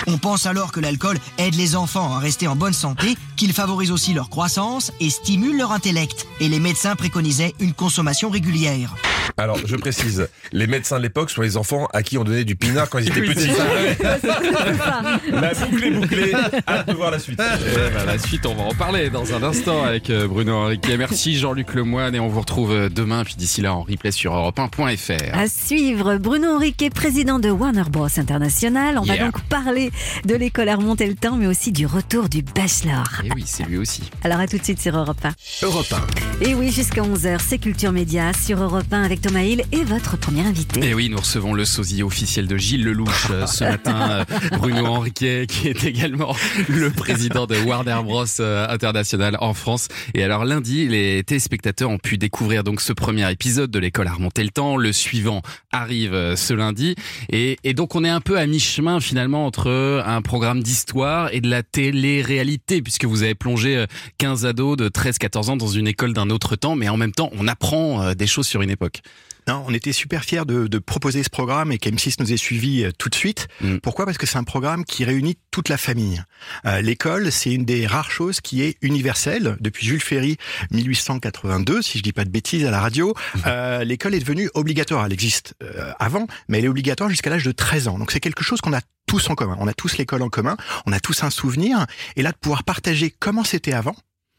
On 0.10 0.18
pense 0.18 0.46
alors 0.46 0.72
que 0.72 0.80
l'alcool 0.80 1.18
aide 1.38 1.56
les 1.56 1.76
enfants 1.76 2.16
à 2.16 2.20
rester 2.20 2.48
en 2.48 2.56
bonne 2.56 2.72
santé, 2.72 3.18
qu'il 3.36 3.52
favorise 3.52 3.92
aussi 3.92 4.14
leur 4.14 4.30
croissance 4.30 4.94
et 5.02 5.10
stimule 5.10 5.58
leur 5.58 5.74
intellect. 5.74 6.28
Et 6.40 6.48
les 6.48 6.60
médecins 6.60 6.96
préconisaient 6.96 7.54
une 7.60 7.74
consommation 7.74 8.30
régulière. 8.30 8.96
Alors, 9.36 9.60
je 9.66 9.76
précise, 9.76 10.30
les 10.52 10.66
médecins 10.66 10.98
de 10.98 11.04
l'époque 11.04 11.30
sont 11.30 11.42
les 11.42 11.58
enfants 11.58 11.88
à 11.94 12.02
qui 12.02 12.18
on 12.18 12.24
donnait 12.24 12.46
du 12.46 12.56
pinard 12.56 12.90
quand 12.90 13.00
ils 13.00 13.10
étaient 13.10 13.20
Oui, 13.20 13.34
petits. 13.34 13.50
La 15.32 15.54
boucle 15.54 15.84
est 15.84 15.92
bouclée. 15.92 16.34
Hâte 16.68 16.88
de 16.88 16.94
voir 16.94 17.12
la 17.12 17.20
suite. 17.20 17.38
Ben, 17.38 18.06
la 18.06 18.18
suite, 18.18 18.46
on 18.46 18.56
va 18.56 18.64
en 18.64 18.74
parler 18.74 19.10
dans 19.10 19.34
un 19.34 19.44
instant 19.44 19.84
avec 19.84 20.10
euh, 20.10 20.28
Bruno 20.28 20.54
Henriquet. 20.56 20.98
Merci 20.98 21.38
Jean-Luc 21.38 21.74
Lemoine 21.76 22.16
et 22.16 22.20
on 22.20 22.30
vous 22.30 22.40
retrouve 22.40 22.72
euh, 22.72 22.90
demain. 22.90 23.24
Puis 23.24 23.36
d'ici 23.36 23.62
là, 23.62 23.76
en 23.76 23.84
replay 23.84 24.12
sur 24.12 24.34
europe1.fr. 24.34 25.38
À 25.38 25.48
suivre, 25.48 26.18
Bruno 26.18 26.56
Henriquet, 26.56 26.90
président 26.90 27.38
de 27.38 27.50
Warner 27.50 27.84
Bros 27.92 28.08
International. 28.18 28.98
On 28.98 29.04
va 29.04 29.18
donc 29.18 29.42
parler 29.42 29.92
de 30.26 30.36
l'école 30.36 30.70
à 30.70 30.76
remonter 30.76 31.08
le 31.08 31.16
temps, 31.16 31.36
mais 31.36 31.48
aussi 31.48 31.72
du 31.72 31.86
retour 31.86 32.30
du 32.30 32.42
bachelor. 32.42 33.06
Et 33.24 33.30
oui, 33.36 33.44
c'est 33.46 33.64
lui 33.64 33.78
aussi. 33.78 34.04
Alors 34.24 34.40
à 34.40 34.48
tout 34.48 34.58
de 34.58 34.64
suite 34.64 34.82
sur 34.82 34.98
Europe 34.98 35.24
1. 35.24 35.66
Europe 35.66 35.94
1. 36.42 36.46
Et 36.46 36.54
oui, 36.54 36.72
jusqu'à 36.72 37.02
11h, 37.02 37.40
c'est 37.46 37.58
Culture 37.58 37.92
Média 37.92 38.32
sur 38.34 38.62
Europe 38.62 38.86
1 38.92 39.04
avec 39.04 39.22
Thomas 39.22 39.42
Hill 39.42 39.64
et 39.72 39.84
votre 39.84 40.18
premier 40.18 40.42
invité. 40.42 40.86
Et 40.86 40.94
oui, 40.94 41.10
nous 41.10 41.18
recevons 41.18 41.54
le 41.54 41.66
sosie 41.66 42.04
officiel 42.04 42.48
de 42.48 42.58
Gilles 42.58 42.84
Lelouch 42.84 43.28
euh, 43.32 43.48
ce 43.48 43.64
matin, 43.66 44.24
euh, 44.32 44.58
Bruno 44.58 44.86
Henriquet, 44.86 45.46
qui 45.48 45.68
est 45.68 45.84
également 45.84 46.36
le 46.70 46.92
président 46.92 47.48
de 47.48 47.58
Warner 47.58 48.00
Bros 48.04 48.26
euh, 48.40 48.68
International 48.70 49.38
en 49.40 49.54
France. 49.54 49.88
Et 50.14 50.24
alors 50.24 50.46
lundi, 50.46 50.88
les 50.88 51.24
téléspectateurs 51.24 51.90
ont 51.90 51.98
pu 51.98 52.18
découvrir 52.18 52.64
donc 52.64 52.82
ce 52.82 52.94
premier 52.94 53.30
épisode 53.32 53.72
de 53.72 53.80
l'école 53.80 54.08
à 54.08 54.14
remonter 54.14 54.44
le 54.44 54.50
temps. 54.50 54.78
Le 54.78 54.92
suivant 54.92 55.42
arrive 55.72 56.36
ce 56.36 56.54
lundi. 56.54 56.96
Et, 57.30 57.58
et 57.64 57.74
donc 57.74 57.96
on 57.96 58.04
est 58.04 58.10
un 58.10 58.22
peu 58.22 58.38
à 58.38 58.46
mi-chemin 58.46 59.00
finalement 59.00 59.46
entre 59.46 59.70
un 60.06 60.22
programme 60.22 60.62
d'histoire 60.64 61.34
et 61.34 61.42
de 61.42 61.50
la 61.50 61.64
télé-réalité, 61.64 62.82
puisque 62.82 63.06
vous 63.06 63.24
avez 63.24 63.36
plongé 63.36 63.78
euh, 63.78 63.86
15 64.18 64.46
ados 64.46 64.78
de 64.78 64.90
13-14 64.90 65.50
ans 65.50 65.58
dans 65.58 65.68
une 65.68 65.88
école 65.88 66.14
d'un 66.14 66.30
autre 66.30 66.56
temps, 66.56 66.76
mais 66.76 66.90
en 66.90 66.98
même 66.98 67.12
temps, 67.12 67.30
on 67.38 67.48
apprend 67.48 68.02
euh, 68.02 68.14
des 68.14 68.28
choses 68.28 68.48
sur 68.48 68.62
une 68.62 68.70
époque. 68.70 69.02
Non, 69.48 69.64
on 69.66 69.74
était 69.74 69.94
super 69.94 70.26
fiers 70.26 70.46
de, 70.46 70.68
de 70.68 70.78
proposer 70.78 71.24
ce 71.24 71.30
programme 71.30 71.72
et 71.72 71.78
qu'M6 71.78 72.16
nous 72.20 72.34
ait 72.34 72.38
suivis 72.38 72.84
euh, 72.84 72.92
tout 72.98 73.08
de 73.08 73.16
suite. 73.16 73.48
Mm. 73.62 73.78
Pourquoi? 73.78 74.06
Parce 74.06 74.18
que 74.18 74.26
c'est 74.26 74.38
un 74.38 74.44
programme 74.44 74.84
qui 74.84 75.06
réunit 75.06 75.38
toute 75.52 75.70
la 75.70 75.78
famille. 75.78 76.22
Euh, 76.66 76.82
L'école, 76.82 77.32
c'est 77.32 77.54
une 77.54 77.64
des 77.64 77.88
rares 77.88 78.12
choses 78.12 78.42
qui 78.42 78.62
est 78.62 78.78
universelle. 78.82 79.56
Depuis 79.62 79.88
Jules 79.88 80.02
Ferry, 80.02 80.38
1882, 80.72 81.82
si 81.82 81.98
je 81.98 82.04
dis 82.04 82.12
pas 82.12 82.26
de 82.26 82.30
bêtises 82.30 82.66
à 82.66 82.72
la 82.72 82.82
radio, 82.82 83.14
euh, 83.46 83.86
l'école 83.86 84.16
est 84.16 84.20
devenue 84.20 84.50
obligatoire. 84.54 85.06
Elle 85.06 85.14
existe 85.14 85.56
euh, 85.64 85.94
avant, 85.98 86.28
mais 86.50 86.60
elle 86.60 86.66
est 86.66 86.70
obligatoire 86.70 87.10
jusqu'à 87.10 87.30
l'âge 87.30 87.46
de 87.46 87.54
13 87.54 87.88
ans. 87.88 87.98
Donc 87.98 88.12
c'est 88.12 88.20
quelque 88.20 88.44
chose 88.44 88.60
qu'on 88.60 88.74
a 88.74 88.82
tous 89.08 89.30
en 89.32 89.36
commun. 89.36 89.58
On 89.60 89.68
a 89.68 89.74
tous 89.74 89.98
l'école 89.98 90.22
en 90.22 90.30
commun, 90.30 90.56
on 90.86 90.92
a 90.92 91.00
tous 91.00 91.24
un 91.24 91.32
souvenir. 91.32 91.86
Et 92.16 92.22
là, 92.22 92.32
de 92.32 92.38
pouvoir 92.38 92.64
partager 92.64 93.10
comment 93.10 93.44
c'était 93.44 93.74
avant, 93.74 93.96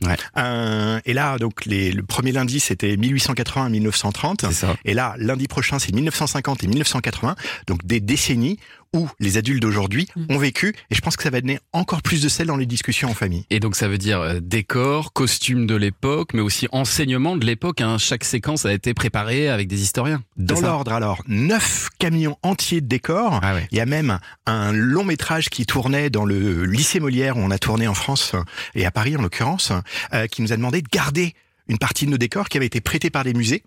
Ouais. 0.06 0.16
euh, 0.36 1.00
et 1.06 1.12
là, 1.12 1.38
donc 1.38 1.64
les, 1.66 1.90
le 1.90 2.04
premier 2.04 2.30
lundi, 2.30 2.60
c'était 2.60 2.94
1880-1930. 2.94 4.46
C'est 4.46 4.52
ça. 4.52 4.76
Et 4.84 4.94
là, 4.94 5.14
lundi 5.18 5.48
prochain, 5.48 5.80
c'est 5.80 5.92
1950 5.92 6.62
et 6.62 6.66
1980. 6.68 7.34
Donc 7.66 7.84
des 7.84 7.98
décennies 8.00 8.58
où 8.94 9.08
les 9.20 9.36
adultes 9.36 9.62
d'aujourd'hui 9.62 10.08
Mm. 10.16 10.26
ont 10.30 10.38
vécu. 10.38 10.74
Et 10.90 10.94
je 10.94 11.00
pense 11.00 11.16
que 11.16 11.22
ça 11.22 11.30
va 11.30 11.40
donner 11.40 11.58
encore 11.72 12.02
plus 12.02 12.22
de 12.22 12.28
sel 12.28 12.46
dans 12.46 12.56
les 12.56 12.66
discussions 12.66 13.10
en 13.10 13.14
famille. 13.14 13.44
Et 13.50 13.60
donc 13.60 13.76
ça 13.76 13.88
veut 13.88 13.98
dire 13.98 14.20
euh, 14.20 14.40
décor, 14.40 15.12
costume 15.12 15.66
de 15.66 15.74
l'époque, 15.74 16.34
mais 16.34 16.40
aussi 16.40 16.68
enseignement 16.72 17.36
de 17.36 17.44
l'époque. 17.44 17.80
hein. 17.80 17.98
Chaque 17.98 18.24
séquence 18.24 18.64
a 18.66 18.72
été 18.72 18.94
préparée 18.94 19.48
avec 19.48 19.68
des 19.68 19.82
historiens. 19.82 20.22
Dans 20.36 20.60
l'ordre, 20.60 20.92
alors, 20.92 21.22
neuf 21.28 21.88
camions 21.98 22.36
entiers 22.42 22.80
de 22.80 22.86
décors. 22.86 23.40
Ah 23.42 23.54
ouais. 23.54 23.68
Il 23.70 23.78
y 23.78 23.80
a 23.80 23.86
même 23.86 24.18
un 24.46 24.72
long 24.72 25.04
métrage 25.04 25.48
qui 25.50 25.66
tournait 25.66 26.10
dans 26.10 26.24
le 26.24 26.64
lycée 26.64 27.00
Molière, 27.00 27.36
où 27.36 27.40
on 27.40 27.50
a 27.50 27.58
tourné 27.58 27.86
en 27.88 27.94
France 27.94 28.32
et 28.74 28.86
à 28.86 28.90
Paris 28.90 29.16
en 29.16 29.22
l'occurrence, 29.22 29.72
euh, 30.14 30.26
qui 30.26 30.42
nous 30.42 30.52
a 30.52 30.56
demandé 30.56 30.82
de 30.82 30.88
garder 30.90 31.34
une 31.68 31.78
partie 31.78 32.06
de 32.06 32.10
nos 32.10 32.18
décors 32.18 32.48
qui 32.48 32.56
avaient 32.56 32.66
été 32.66 32.80
prêtés 32.80 33.10
par 33.10 33.24
des 33.24 33.34
musées. 33.34 33.62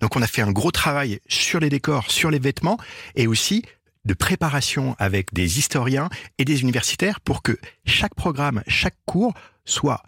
Donc 0.00 0.16
on 0.16 0.22
a 0.22 0.26
fait 0.26 0.42
un 0.42 0.50
gros 0.50 0.70
travail 0.70 1.20
sur 1.28 1.60
les 1.60 1.68
décors, 1.68 2.10
sur 2.10 2.30
les 2.30 2.38
vêtements 2.38 2.78
et 3.14 3.26
aussi 3.26 3.62
de 4.04 4.14
préparation 4.14 4.94
avec 4.98 5.32
des 5.32 5.58
historiens 5.58 6.08
et 6.38 6.44
des 6.44 6.62
universitaires 6.62 7.20
pour 7.20 7.42
que 7.42 7.58
chaque 7.84 8.14
programme, 8.14 8.62
chaque 8.66 8.96
cours 9.06 9.34
soit 9.64 10.02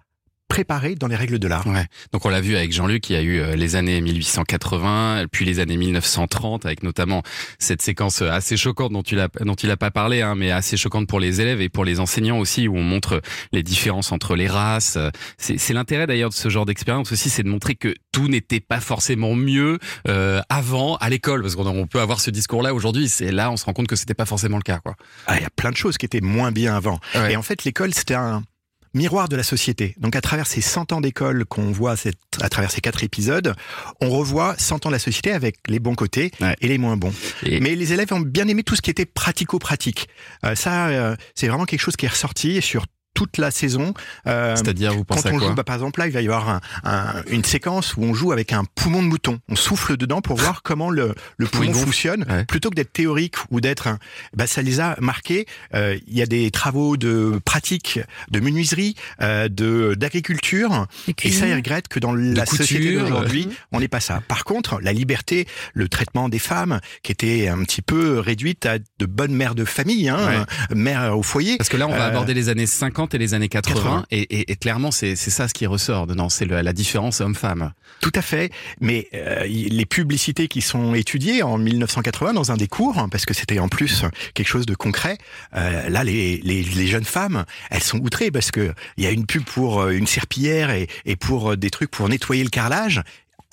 préparé 0.48 0.94
dans 0.94 1.08
les 1.08 1.16
règles 1.16 1.38
de 1.38 1.48
l'art. 1.48 1.66
Ouais. 1.66 1.86
Donc 2.12 2.24
on 2.24 2.28
l'a 2.28 2.40
vu 2.40 2.56
avec 2.56 2.72
Jean-Luc, 2.72 3.10
il 3.10 3.12
y 3.14 3.16
a 3.16 3.22
eu 3.22 3.40
euh, 3.40 3.56
les 3.56 3.76
années 3.76 4.00
1880, 4.00 5.26
puis 5.30 5.44
les 5.44 5.60
années 5.60 5.76
1930, 5.76 6.66
avec 6.66 6.82
notamment 6.82 7.22
cette 7.58 7.82
séquence 7.82 8.22
euh, 8.22 8.30
assez 8.30 8.56
choquante 8.56 8.92
dont 8.92 9.02
tu 9.02 9.16
l'as, 9.16 9.28
dont 9.40 9.54
il 9.54 9.70
a 9.70 9.76
pas 9.76 9.90
parlé, 9.90 10.22
hein, 10.22 10.34
mais 10.34 10.50
assez 10.50 10.76
choquante 10.76 11.08
pour 11.08 11.20
les 11.20 11.40
élèves 11.40 11.60
et 11.60 11.68
pour 11.68 11.84
les 11.84 12.00
enseignants 12.00 12.38
aussi, 12.38 12.68
où 12.68 12.76
on 12.76 12.82
montre 12.82 13.20
les 13.52 13.62
différences 13.62 14.12
entre 14.12 14.36
les 14.36 14.46
races. 14.46 14.98
C'est, 15.38 15.72
l'intérêt 15.72 16.06
d'ailleurs 16.06 16.30
de 16.30 16.34
ce 16.34 16.48
genre 16.48 16.64
d'expérience 16.64 17.12
aussi, 17.12 17.28
c'est 17.28 17.42
de 17.42 17.48
montrer 17.48 17.74
que 17.74 17.94
tout 18.12 18.28
n'était 18.28 18.60
pas 18.60 18.80
forcément 18.80 19.34
mieux 19.34 19.78
euh, 20.08 20.40
avant 20.48 20.96
à 20.96 21.10
l'école, 21.10 21.42
parce 21.42 21.56
qu'on 21.56 21.66
on 21.66 21.86
peut 21.86 22.00
avoir 22.00 22.20
ce 22.20 22.30
discours-là 22.30 22.72
aujourd'hui. 22.72 23.08
C'est 23.08 23.32
là, 23.32 23.50
on 23.50 23.56
se 23.56 23.64
rend 23.64 23.72
compte 23.72 23.88
que 23.88 23.96
c'était 23.96 24.14
pas 24.14 24.26
forcément 24.26 24.56
le 24.56 24.62
cas, 24.62 24.78
quoi. 24.78 24.94
Ah, 25.26 25.36
il 25.36 25.42
y 25.42 25.46
a 25.46 25.50
plein 25.50 25.70
de 25.70 25.76
choses 25.76 25.98
qui 25.98 26.06
étaient 26.06 26.20
moins 26.20 26.52
bien 26.52 26.76
avant. 26.76 26.98
Ouais. 27.14 27.32
Et 27.32 27.36
en 27.36 27.42
fait, 27.42 27.64
l'école, 27.64 27.92
c'était 27.92 28.14
un 28.14 28.42
miroir 28.96 29.28
de 29.28 29.36
la 29.36 29.42
société. 29.42 29.94
Donc 29.98 30.16
à 30.16 30.20
travers 30.20 30.46
ces 30.46 30.60
100 30.60 30.92
ans 30.92 31.00
d'école 31.00 31.44
qu'on 31.44 31.70
voit 31.70 31.96
cette- 31.96 32.18
à 32.40 32.48
travers 32.48 32.70
ces 32.70 32.80
quatre 32.80 33.04
épisodes, 33.04 33.54
on 34.00 34.10
revoit 34.10 34.54
100 34.58 34.84
ans 34.86 34.88
de 34.88 34.94
la 34.94 34.98
société 34.98 35.30
avec 35.32 35.56
les 35.68 35.78
bons 35.78 35.94
côtés 35.94 36.30
Ouais. 36.40 36.56
et 36.60 36.68
les 36.68 36.78
moins 36.78 36.96
bons. 36.96 37.12
Et- 37.44 37.60
Mais 37.60 37.74
les 37.76 37.92
élèves 37.92 38.12
ont 38.12 38.20
bien 38.20 38.48
aimé 38.48 38.62
tout 38.64 38.74
ce 38.74 38.82
qui 38.82 38.90
était 38.90 39.06
pratico-pratique. 39.06 40.08
Euh, 40.44 40.54
ça, 40.54 40.88
euh, 40.88 41.16
c'est 41.34 41.48
vraiment 41.48 41.64
quelque 41.66 41.80
chose 41.80 41.96
qui 41.96 42.06
est 42.06 42.10
ressorti 42.10 42.60
sur 42.62 42.86
toute 43.16 43.38
la 43.38 43.50
saison. 43.50 43.94
Euh, 44.26 44.54
C'est-à-dire, 44.56 44.92
vous 44.92 45.04
quand 45.04 45.16
à 45.26 45.30
on 45.30 45.38
quoi 45.38 45.48
joue, 45.48 45.54
bah, 45.54 45.64
par 45.64 45.74
exemple, 45.74 45.98
là, 46.00 46.06
il 46.06 46.12
va 46.12 46.20
y 46.20 46.26
avoir 46.26 46.48
un- 46.48 46.60
un- 46.84 47.22
une 47.28 47.44
séquence 47.44 47.96
où 47.96 48.02
on 48.04 48.14
joue 48.14 48.30
avec 48.32 48.52
un 48.52 48.64
poumon 48.74 49.02
de 49.02 49.08
mouton. 49.08 49.38
On 49.48 49.56
souffle 49.56 49.96
dedans 49.96 50.20
pour 50.20 50.36
voir 50.36 50.62
comment 50.62 50.90
le, 50.90 51.14
le 51.38 51.46
poumon 51.46 51.72
fonctionne. 51.72 52.24
Ouais. 52.28 52.44
Plutôt 52.44 52.70
que 52.70 52.74
d'être 52.76 52.92
théorique 52.92 53.36
ou 53.50 53.60
d'être, 53.60 53.88
un- 53.88 53.98
bah, 54.34 54.46
ça 54.46 54.62
les 54.62 54.78
a 54.80 54.96
marqués. 55.00 55.46
Euh, 55.74 55.98
Il 56.06 56.16
y 56.16 56.22
a 56.22 56.26
des 56.26 56.50
travaux 56.50 56.96
de 56.96 57.40
pratique, 57.44 57.98
de 58.30 58.40
menuiserie, 58.40 58.94
euh, 59.22 59.48
de 59.48 59.94
d'agriculture. 59.98 60.86
Et 61.22 61.30
ça, 61.30 61.46
ils 61.46 61.54
regrettent 61.54 61.88
que 61.88 61.98
dans 62.00 62.14
la 62.14 62.44
couture, 62.44 62.64
société 62.64 62.94
euh. 62.96 63.00
d'aujourd'hui, 63.00 63.48
on 63.72 63.80
n'est 63.80 63.88
pas 63.88 64.00
ça. 64.00 64.22
Par 64.28 64.44
contre, 64.44 64.78
la 64.82 64.92
liberté, 64.92 65.46
le 65.74 65.88
traitement 65.88 66.28
des 66.28 66.38
femmes, 66.38 66.80
qui 67.02 67.12
était 67.12 67.48
un 67.48 67.58
petit 67.64 67.82
peu 67.82 68.18
réduite 68.18 68.66
à 68.66 68.78
de 68.78 69.06
bonnes 69.06 69.34
mères 69.34 69.54
de 69.54 69.64
famille, 69.64 70.08
hein, 70.08 70.46
mères 70.74 71.16
au 71.16 71.22
foyer. 71.22 71.56
Parce 71.56 71.68
que 71.68 71.76
là, 71.76 71.86
on 71.86 71.92
va 71.92 72.06
Euh, 72.06 72.08
aborder 72.08 72.34
les 72.34 72.48
années 72.48 72.66
50 72.66 73.05
60 73.06 73.14
et 73.14 73.18
les 73.18 73.34
années 73.34 73.48
80. 73.48 73.74
80. 73.82 74.06
Et, 74.10 74.20
et- 74.20 74.52
et 74.52 74.56
clairement, 74.56 74.90
c'est 74.90 75.16
c'est 75.16 75.30
ça 75.30 75.48
ce 75.48 75.54
qui 75.54 75.66
ressort 75.66 76.06
dedans. 76.06 76.28
C'est 76.28 76.46
la 76.46 76.72
différence 76.72 77.20
homme-femme. 77.20 77.72
Tout 78.00 78.12
à 78.14 78.22
fait, 78.22 78.50
mais 78.80 79.08
euh, 79.14 79.44
les 79.46 79.86
publicités 79.86 80.48
qui 80.48 80.60
sont 80.60 80.94
étudiées 80.94 81.42
en 81.42 81.58
1980 81.58 82.34
dans 82.34 82.52
un 82.52 82.56
des 82.56 82.68
cours, 82.68 82.98
hein, 82.98 83.08
parce 83.08 83.24
que 83.24 83.34
c'était 83.34 83.58
en 83.58 83.68
plus 83.68 84.04
quelque 84.34 84.48
chose 84.48 84.66
de 84.66 84.74
concret, 84.74 85.18
euh, 85.56 85.88
là 85.88 86.04
les, 86.04 86.38
les, 86.42 86.62
les 86.62 86.86
jeunes 86.86 87.04
femmes, 87.04 87.44
elles 87.70 87.82
sont 87.82 87.98
outrées 88.00 88.30
parce 88.30 88.50
que 88.50 88.72
il 88.96 89.04
y 89.04 89.06
a 89.06 89.10
une 89.10 89.26
pub 89.26 89.44
pour 89.44 89.80
euh, 89.80 89.90
une 89.90 90.06
serpillière 90.06 90.70
et, 90.70 90.88
et 91.04 91.16
pour 91.16 91.52
euh, 91.52 91.56
des 91.56 91.70
trucs 91.70 91.90
pour 91.90 92.08
nettoyer 92.08 92.44
le 92.44 92.50
carrelage 92.50 93.02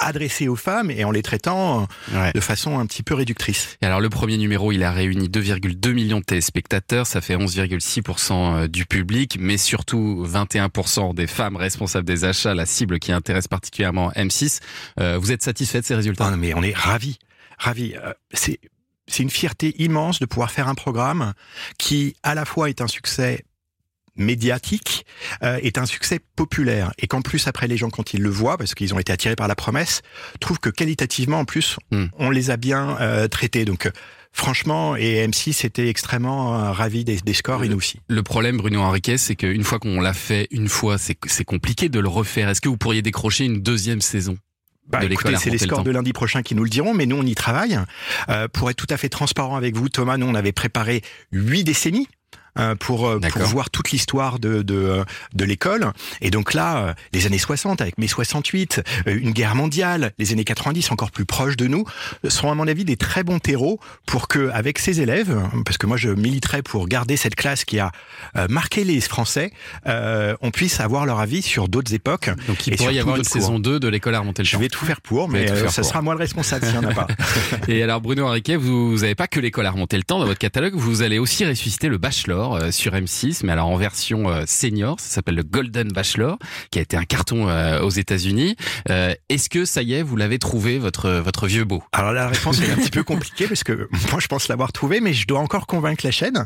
adressés 0.05 0.47
aux 0.47 0.55
femmes 0.55 0.91
et 0.91 1.03
en 1.03 1.11
les 1.11 1.21
traitant 1.21 1.87
euh, 2.13 2.31
de 2.31 2.39
façon 2.39 2.79
un 2.79 2.85
petit 2.85 3.03
peu 3.03 3.13
réductrice. 3.13 3.77
Et 3.81 3.85
alors 3.85 4.01
le 4.01 4.09
premier 4.09 4.37
numéro, 4.37 4.71
il 4.71 4.83
a 4.83 4.91
réuni 4.91 5.29
2,2 5.29 5.91
millions 5.93 6.19
de 6.19 6.25
téléspectateurs, 6.25 7.07
ça 7.07 7.21
fait 7.21 7.35
11,6% 7.35 8.67
du 8.67 8.85
public, 8.85 9.37
mais 9.39 9.57
surtout 9.57 10.25
21% 10.27 11.13
des 11.13 11.27
femmes 11.27 11.55
responsables 11.55 12.05
des 12.05 12.25
achats, 12.25 12.53
la 12.53 12.65
cible 12.65 12.99
qui 12.99 13.11
intéresse 13.11 13.47
particulièrement 13.47 14.11
M6. 14.11 14.59
Euh, 14.99 15.17
vous 15.17 15.31
êtes 15.31 15.43
satisfait 15.43 15.81
de 15.81 15.85
ces 15.85 15.95
résultats? 15.95 16.25
Ah 16.27 16.31
non, 16.31 16.37
mais 16.37 16.53
on 16.53 16.63
est. 16.63 16.73
Euh, 17.65 18.13
c'est 18.33 18.59
c'est 19.07 19.23
une 19.23 19.29
fierté 19.29 19.75
immense 19.81 20.19
de 20.19 20.25
pouvoir 20.25 20.49
faire 20.49 20.67
un 20.69 20.75
programme 20.75 21.33
qui 21.77 22.15
à 22.23 22.35
la 22.35 22.45
fois 22.45 22.69
est 22.69 22.81
un 22.81 22.87
succès 22.87 23.43
médiatique 24.15 25.05
euh, 25.43 25.59
est 25.61 25.77
un 25.77 25.85
succès 25.85 26.19
populaire 26.35 26.91
et 26.99 27.07
qu'en 27.07 27.21
plus 27.21 27.47
après 27.47 27.67
les 27.67 27.77
gens 27.77 27.89
quand 27.89 28.13
ils 28.13 28.21
le 28.21 28.29
voient 28.29 28.57
parce 28.57 28.75
qu'ils 28.75 28.93
ont 28.93 28.99
été 28.99 29.11
attirés 29.11 29.35
par 29.35 29.47
la 29.47 29.55
promesse 29.55 30.01
trouvent 30.39 30.59
que 30.59 30.69
qualitativement 30.69 31.39
en 31.39 31.45
plus 31.45 31.77
Hmm. 31.91 32.05
on 32.17 32.29
les 32.29 32.51
a 32.51 32.57
bien 32.57 32.97
euh, 33.01 33.27
traités 33.27 33.65
donc 33.65 33.85
euh, 33.87 33.91
franchement 34.31 34.95
et 34.95 35.25
M6 35.27 35.65
était 35.65 35.87
extrêmement 35.87 36.55
euh, 36.55 36.71
ravi 36.71 37.03
des, 37.05 37.17
des 37.17 37.33
scores 37.33 37.63
et 37.63 37.69
nous 37.69 37.77
aussi 37.77 37.99
Le 38.07 38.23
problème, 38.23 38.57
Bruno 38.57 38.81
Henriquet, 38.81 39.17
c'est 39.17 39.35
qu'une 39.35 39.63
fois 39.63 39.79
qu'on 39.79 40.01
l'a 40.01 40.13
fait 40.13 40.47
une 40.51 40.67
fois, 40.67 40.97
c'est 40.97 41.17
c'est 41.27 41.45
compliqué 41.45 41.87
de 41.89 41.99
le 41.99 42.09
refaire. 42.09 42.49
Est-ce 42.49 42.61
que 42.61 42.69
vous 42.69 42.77
pourriez 42.77 43.01
décrocher 43.01 43.45
une 43.45 43.61
deuxième 43.61 44.01
saison 44.01 44.37
Bah, 44.87 44.99
c'est 45.01 45.07
les 45.45 45.51
le 45.51 45.57
scores 45.59 45.79
temps 45.79 45.83
de 45.83 45.91
lundi 45.91 46.13
prochain 46.13 46.41
qui 46.41 46.55
nous 46.55 46.63
le 46.63 46.69
diront, 46.69 46.93
mais 46.93 47.05
nous 47.05 47.15
on 47.15 47.25
y 47.25 47.35
travaille. 47.35 47.79
Euh, 48.29 48.47
pour 48.47 48.69
être 48.69 48.77
tout 48.77 48.87
à 48.89 48.97
fait 48.97 49.09
transparent 49.09 49.55
avec 49.55 49.75
vous, 49.75 49.87
Thomas, 49.89 50.17
nous 50.17 50.25
on 50.25 50.35
avait 50.35 50.51
préparé 50.51 51.01
huit 51.31 51.63
décennies. 51.63 52.07
Euh, 52.59 52.75
pour, 52.75 53.07
euh, 53.07 53.19
pour 53.19 53.41
voir 53.43 53.69
toute 53.69 53.91
l'histoire 53.91 54.39
de, 54.39 54.61
de, 54.61 54.75
euh, 54.75 55.03
de 55.33 55.45
l'école. 55.45 55.91
Et 56.21 56.29
donc 56.31 56.53
là, 56.53 56.95
les 57.13 57.25
années 57.25 57.37
60 57.37 57.81
avec 57.81 57.97
mai 57.97 58.07
68, 58.07 58.81
euh, 59.07 59.17
une 59.21 59.31
guerre 59.31 59.55
mondiale, 59.55 60.11
les 60.19 60.31
années 60.31 60.43
90 60.43 60.91
encore 60.91 61.11
plus 61.11 61.25
proches 61.25 61.57
de 61.57 61.67
nous, 61.67 61.85
seront 62.27 62.51
à 62.51 62.55
mon 62.55 62.67
avis 62.67 62.85
des 62.85 62.97
très 62.97 63.23
bons 63.23 63.39
terreaux 63.39 63.79
pour 64.05 64.27
que, 64.27 64.49
avec 64.51 64.79
ces 64.79 65.01
élèves, 65.01 65.37
parce 65.65 65.77
que 65.77 65.87
moi 65.87 65.97
je 65.97 66.09
militerai 66.09 66.61
pour 66.61 66.87
garder 66.87 67.17
cette 67.17 67.35
classe 67.35 67.65
qui 67.65 67.79
a 67.79 67.91
marqué 68.49 68.83
les 68.83 68.99
Français, 69.01 69.51
euh, 69.87 70.35
on 70.41 70.51
puisse 70.51 70.79
avoir 70.79 71.05
leur 71.05 71.19
avis 71.19 71.41
sur 71.41 71.67
d'autres 71.67 71.93
époques. 71.93 72.29
Donc 72.47 72.67
il 72.67 72.73
et 72.73 72.75
pourrait 72.77 72.95
y 72.95 72.99
avoir 72.99 73.17
une 73.17 73.23
cours. 73.23 73.31
saison 73.31 73.59
2 73.59 73.79
de 73.79 73.87
l'école 73.87 74.15
à 74.15 74.19
remonter 74.19 74.41
le 74.43 74.47
Je 74.47 74.53
temps. 74.53 74.59
vais 74.59 74.69
tout 74.69 74.85
faire 74.85 75.01
pour, 75.01 75.29
mais 75.29 75.49
euh, 75.49 75.55
faire 75.55 75.71
ça 75.71 75.81
pour. 75.81 75.89
sera 75.89 76.01
moi 76.01 76.13
le 76.13 76.19
responsable 76.19 76.65
s'il 76.65 76.79
n'y 76.79 76.85
en 76.85 76.89
a 76.89 76.93
pas. 76.93 77.07
Et 77.67 77.83
alors 77.83 78.01
Bruno 78.01 78.25
Henriquet, 78.25 78.55
vous 78.55 78.97
n'avez 78.97 79.15
pas 79.15 79.27
que 79.27 79.39
l'école 79.39 79.65
à 79.65 79.71
remonter 79.71 79.97
le 79.97 80.03
temps 80.03 80.19
dans 80.19 80.25
votre 80.25 80.39
catalogue, 80.39 80.73
vous 80.75 81.01
allez 81.01 81.19
aussi 81.19 81.45
ressusciter 81.45 81.89
le 81.89 81.97
Bachelor 81.97 82.42
euh, 82.51 82.71
sur 82.71 82.91
M6, 82.93 83.41
mais 83.43 83.51
alors 83.53 83.67
en 83.67 83.77
version 83.77 84.29
euh, 84.29 84.43
senior, 84.45 84.99
ça 84.99 85.07
s'appelle 85.15 85.35
le 85.35 85.43
Golden 85.43 85.87
Bachelor, 85.91 86.37
qui 86.71 86.79
a 86.79 86.81
été 86.81 86.97
un 86.97 87.05
carton 87.05 87.47
euh, 87.47 87.81
aux 87.81 87.89
États-Unis. 87.89 88.55
Euh, 88.89 89.13
Est-ce 89.29 89.49
que 89.49 89.65
ça 89.65 89.81
y 89.81 89.93
est, 89.93 90.01
vous 90.03 90.15
l'avez 90.15 90.39
trouvé 90.39 90.77
votre 90.79 91.09
votre 91.09 91.47
vieux 91.47 91.63
beau? 91.63 91.83
Alors 91.93 92.11
la 92.11 92.27
réponse 92.27 92.59
est 92.61 92.69
un 92.71 92.75
petit 92.75 92.89
peu 92.91 93.03
compliquée 93.03 93.47
parce 93.47 93.63
que 93.63 93.87
moi 94.11 94.19
je 94.19 94.27
pense 94.27 94.47
l'avoir 94.49 94.71
trouvé, 94.73 94.99
mais 95.01 95.13
je 95.13 95.25
dois 95.25 95.39
encore 95.39 95.65
convaincre 95.67 96.05
la 96.05 96.11
chaîne. 96.11 96.45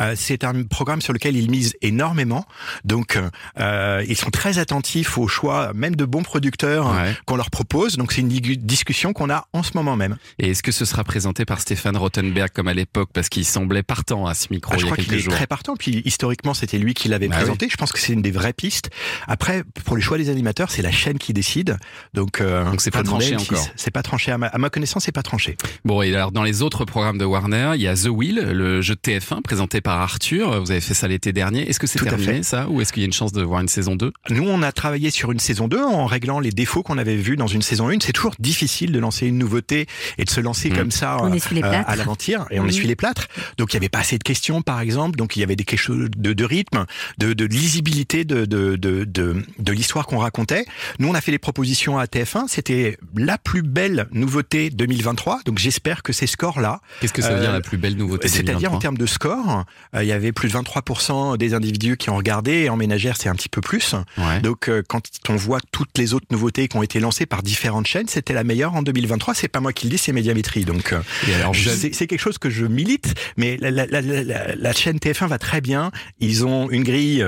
Euh, 0.00 0.14
c'est 0.16 0.42
un 0.44 0.64
programme 0.64 1.00
sur 1.00 1.12
lequel 1.12 1.36
ils 1.36 1.50
misent 1.50 1.74
énormément, 1.82 2.44
donc 2.84 3.18
euh, 3.58 4.04
ils 4.08 4.16
sont 4.16 4.30
très 4.30 4.58
attentifs 4.58 5.18
au 5.18 5.28
choix, 5.28 5.72
même 5.74 5.94
de 5.96 6.04
bons 6.04 6.22
producteurs 6.22 6.86
Ouais. 6.96 7.14
qu'on 7.26 7.36
leur 7.36 7.50
propose. 7.50 7.96
Donc 7.96 8.12
c'est 8.12 8.20
une 8.22 8.28
discussion 8.28 9.12
qu'on 9.12 9.30
a 9.30 9.46
en 9.52 9.62
ce 9.62 9.72
moment 9.74 9.96
même. 9.96 10.16
Et 10.38 10.50
est-ce 10.50 10.62
que 10.62 10.72
ce 10.72 10.84
sera 10.84 11.04
présenté 11.04 11.44
par 11.44 11.60
Stéphane 11.60 11.96
Rothenberg 11.96 12.50
comme 12.52 12.68
à 12.68 12.74
l'époque, 12.74 13.10
parce 13.12 13.28
qu'il 13.28 13.44
semblait 13.44 13.82
partant 13.82 14.26
à 14.26 14.34
ce 14.34 14.46
micro 14.50 14.72
Ah, 14.74 14.78
il 14.80 14.86
y 14.86 14.90
a 14.90 14.96
quelques 14.96 15.16
jours? 15.18 15.34
Très 15.36 15.46
partant. 15.46 15.76
Puis 15.76 16.02
historiquement, 16.04 16.54
c'était 16.54 16.78
lui 16.78 16.94
qui 16.94 17.08
l'avait 17.08 17.28
Bah 17.28 17.36
présenté. 17.36 17.68
Je 17.70 17.76
pense 17.76 17.92
que 17.92 17.98
c'est 17.98 18.12
une 18.12 18.22
des 18.22 18.30
vraies 18.30 18.52
pistes. 18.52 18.90
Après, 19.28 19.62
pour 19.84 19.96
les 19.96 20.02
choix 20.02 20.18
des 20.18 20.30
animateurs, 20.30 20.70
c'est 20.70 20.82
la 20.82 20.90
chaîne 20.90 21.18
qui 21.18 21.32
décide. 21.32 21.76
Donc, 22.14 22.40
euh, 22.40 22.64
Donc 22.70 22.80
c'est 22.80 22.90
pas 22.90 23.02
tranché 23.02 23.34
à 23.34 23.38
M6. 23.38 23.42
encore. 23.42 23.66
C'est 23.76 23.90
pas 23.90 24.02
tranché. 24.02 24.32
À 24.32 24.38
ma, 24.38 24.46
à 24.46 24.58
ma 24.58 24.70
connaissance, 24.70 25.04
c'est 25.04 25.12
pas 25.12 25.22
tranché. 25.22 25.56
Bon, 25.84 26.02
et 26.02 26.14
alors 26.14 26.32
dans 26.32 26.42
les 26.42 26.62
autres 26.62 26.84
programmes 26.84 27.18
de 27.18 27.24
Warner, 27.24 27.72
il 27.76 27.82
y 27.82 27.88
a 27.88 27.94
The 27.94 28.06
Wheel, 28.08 28.36
le 28.52 28.80
jeu 28.82 28.94
de 28.94 29.00
TF1 29.00 29.42
présenté 29.42 29.80
par 29.80 30.00
Arthur. 30.00 30.60
Vous 30.60 30.70
avez 30.70 30.80
fait 30.80 30.94
ça 30.94 31.06
l'été 31.08 31.32
dernier. 31.32 31.68
Est-ce 31.68 31.78
que 31.80 31.86
c'est 31.86 31.98
Tout 31.98 32.06
à 32.06 32.10
terminé 32.10 32.32
fait. 32.38 32.42
ça, 32.42 32.68
ou 32.68 32.80
est-ce 32.80 32.92
qu'il 32.92 33.02
y 33.02 33.04
a 33.04 33.06
une 33.06 33.12
chance 33.12 33.32
de 33.32 33.42
voir 33.42 33.60
une 33.60 33.68
saison 33.68 33.94
2 33.96 34.12
Nous, 34.30 34.42
on 34.48 34.62
a 34.62 34.72
travaillé 34.72 35.10
sur 35.10 35.32
une 35.32 35.38
saison 35.40 35.68
2 35.68 35.82
en 35.82 36.06
réglant 36.06 36.40
les 36.40 36.50
défauts 36.50 36.82
qu'on 36.82 36.98
avait 36.98 37.16
vus 37.16 37.36
dans 37.36 37.46
une 37.46 37.62
saison 37.62 37.88
1. 37.90 37.98
C'est 38.00 38.12
toujours 38.12 38.34
difficile 38.38 38.92
de 38.92 38.98
lancer 38.98 39.26
une 39.26 39.38
nouveauté 39.38 39.86
et 40.18 40.24
de 40.24 40.30
se 40.30 40.40
lancer 40.40 40.70
Mm. 40.70 40.76
comme 40.76 40.90
ça 40.90 41.18
On 41.20 41.30
euh, 41.30 41.34
essuie 41.34 41.54
les 41.56 41.62
euh, 41.62 41.68
plâtres. 41.68 41.90
à 41.90 41.96
l'aventure 41.96 42.46
et 42.50 42.58
on 42.60 42.64
Mm. 42.64 42.68
essuie 42.68 42.86
les 42.88 42.96
plâtres. 42.96 43.26
Donc, 43.58 43.72
il 43.72 43.74
y 43.74 43.78
avait 43.78 43.88
pas 43.88 43.98
assez 44.00 44.18
de 44.18 44.22
questions, 44.24 44.62
par 44.62 44.80
exemple. 44.80 45.16
Donc, 45.16 45.25
il 45.34 45.40
y 45.40 45.42
avait 45.42 45.56
des 45.56 45.64
quelque 45.64 45.80
chose 45.80 46.08
de, 46.16 46.32
de 46.32 46.44
rythme, 46.44 46.84
de, 47.18 47.32
de 47.32 47.44
lisibilité 47.44 48.24
de, 48.24 48.44
de, 48.44 48.76
de, 48.76 49.04
de, 49.04 49.42
de 49.58 49.72
l'histoire 49.72 50.06
qu'on 50.06 50.18
racontait. 50.18 50.64
Nous, 51.00 51.08
on 51.08 51.14
a 51.14 51.20
fait 51.20 51.32
les 51.32 51.38
propositions 51.38 51.98
à 51.98 52.04
TF1. 52.04 52.44
C'était 52.48 52.98
la 53.16 53.38
plus 53.38 53.62
belle 53.62 54.06
nouveauté 54.12 54.70
2023. 54.70 55.40
Donc, 55.46 55.58
j'espère 55.58 56.02
que 56.02 56.12
ces 56.12 56.26
scores-là, 56.26 56.80
Qu'est-ce 57.00 57.12
que 57.12 57.22
ça 57.22 57.32
veut 57.34 57.40
dire 57.40 57.50
Euh, 57.50 57.54
la 57.54 57.60
plus 57.62 57.78
belle 57.78 57.96
nouveauté 57.96 58.28
c'est-à-dire 58.28 58.70
2023? 58.70 58.76
en 58.76 58.80
termes 58.80 58.98
de 58.98 59.06
score, 59.06 59.64
euh, 59.94 60.02
il 60.04 60.08
y 60.08 60.12
avait 60.12 60.32
plus 60.32 60.48
de 60.48 60.54
23% 60.54 61.36
des 61.38 61.54
individus 61.54 61.96
qui 61.96 62.10
ont 62.10 62.16
regardé, 62.16 62.52
et 62.64 62.68
en 62.68 62.76
ménagère 62.76 63.16
c'est 63.16 63.28
un 63.28 63.34
petit 63.34 63.48
peu 63.48 63.60
plus. 63.60 63.94
Ouais. 64.18 64.40
Donc 64.40 64.68
euh, 64.68 64.82
quand 64.86 65.02
on 65.28 65.36
voit 65.36 65.60
toutes 65.72 65.96
les 65.98 66.12
autres 66.14 66.26
nouveautés 66.30 66.68
qui 66.68 66.76
ont 66.76 66.82
été 66.82 67.00
lancées 67.00 67.26
par 67.26 67.42
différentes 67.42 67.86
chaînes, 67.86 68.08
c'était 68.08 68.34
la 68.34 68.44
meilleure 68.44 68.74
en 68.74 68.82
2023. 68.82 69.34
C'est 69.34 69.48
pas 69.48 69.60
moi 69.60 69.72
qui 69.72 69.86
le 69.86 69.90
dis, 69.90 69.98
c'est 69.98 70.12
Médiamétrie. 70.12 70.64
Donc 70.64 70.92
euh, 70.92 71.00
c'est 71.90 72.06
quelque 72.06 72.20
chose 72.20 72.38
que 72.38 72.50
je 72.50 72.66
milite, 72.66 73.14
mais 73.36 73.56
la- 73.60 73.70
la- 73.70 73.86
la- 73.86 74.54
la 74.54 74.72
chaîne 74.72 74.98
TF1 74.98 75.15
va 75.24 75.38
très 75.38 75.62
bien. 75.62 75.90
Ils 76.18 76.44
ont 76.44 76.68
une 76.70 76.84
grille. 76.84 77.24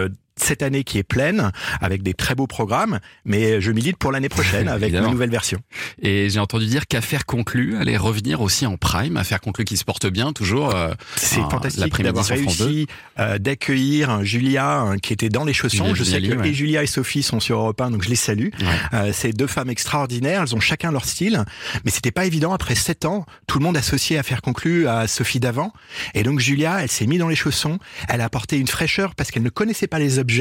Cette 0.48 0.62
année 0.62 0.82
qui 0.82 0.96
est 0.96 1.02
pleine 1.02 1.52
avec 1.82 2.02
des 2.02 2.14
très 2.14 2.34
beaux 2.34 2.46
programmes, 2.46 3.00
mais 3.26 3.60
je 3.60 3.70
milite 3.70 3.98
pour 3.98 4.12
l'année 4.12 4.30
prochaine 4.30 4.66
avec 4.78 4.94
une 4.94 5.10
nouvelle 5.10 5.30
version. 5.30 5.58
Et 6.00 6.30
j'ai 6.30 6.40
entendu 6.40 6.64
dire 6.66 6.86
qu'Affaire 6.86 7.26
conclue 7.26 7.76
allait 7.76 7.98
revenir 7.98 8.40
aussi 8.40 8.64
en 8.64 8.78
prime. 8.78 9.18
Affaire 9.18 9.40
conclue 9.40 9.66
qui 9.66 9.76
se 9.76 9.84
porte 9.84 10.06
bien, 10.06 10.32
toujours. 10.32 10.74
euh, 10.74 10.94
C'est 11.16 11.42
fantastique 11.50 12.00
d'avoir 12.02 12.24
réussi 12.24 12.86
euh, 13.18 13.36
d'accueillir 13.38 14.24
Julia 14.24 14.84
euh, 14.86 14.96
qui 14.96 15.12
était 15.12 15.28
dans 15.28 15.44
les 15.44 15.52
chaussons. 15.52 15.94
Julia 15.94 15.94
je 15.94 16.04
sais 16.04 16.22
que 16.22 16.34
ouais. 16.34 16.48
et 16.48 16.54
Julia 16.54 16.82
et 16.82 16.86
Sophie 16.86 17.22
sont 17.22 17.40
sur 17.40 17.58
Europe 17.58 17.80
1, 17.80 17.90
donc 17.90 18.02
je 18.04 18.08
les 18.08 18.16
salue. 18.16 18.48
Ouais. 18.60 18.66
Euh, 18.94 19.10
c'est 19.12 19.32
deux 19.32 19.46
femmes 19.46 19.68
extraordinaires. 19.70 20.42
Elles 20.42 20.54
ont 20.54 20.60
chacun 20.60 20.92
leur 20.92 21.04
style, 21.04 21.44
mais 21.84 21.90
c'était 21.90 22.10
pas 22.10 22.24
évident 22.24 22.54
après 22.54 22.74
sept 22.74 23.04
ans. 23.04 23.26
Tout 23.46 23.58
le 23.58 23.64
monde 23.64 23.76
associé 23.76 24.16
à 24.18 24.22
faire 24.22 24.40
conclu 24.40 24.88
à 24.88 25.06
Sophie 25.08 25.40
d'avant, 25.40 25.74
et 26.14 26.22
donc 26.22 26.40
Julia, 26.40 26.78
elle 26.82 26.88
s'est 26.88 27.06
mise 27.06 27.18
dans 27.18 27.28
les 27.28 27.36
chaussons. 27.36 27.78
Elle 28.08 28.22
a 28.22 28.24
apporté 28.24 28.56
une 28.56 28.66
fraîcheur 28.68 29.14
parce 29.14 29.30
qu'elle 29.30 29.42
ne 29.42 29.50
connaissait 29.50 29.88
pas 29.88 29.98
les 29.98 30.18
objets 30.18 30.37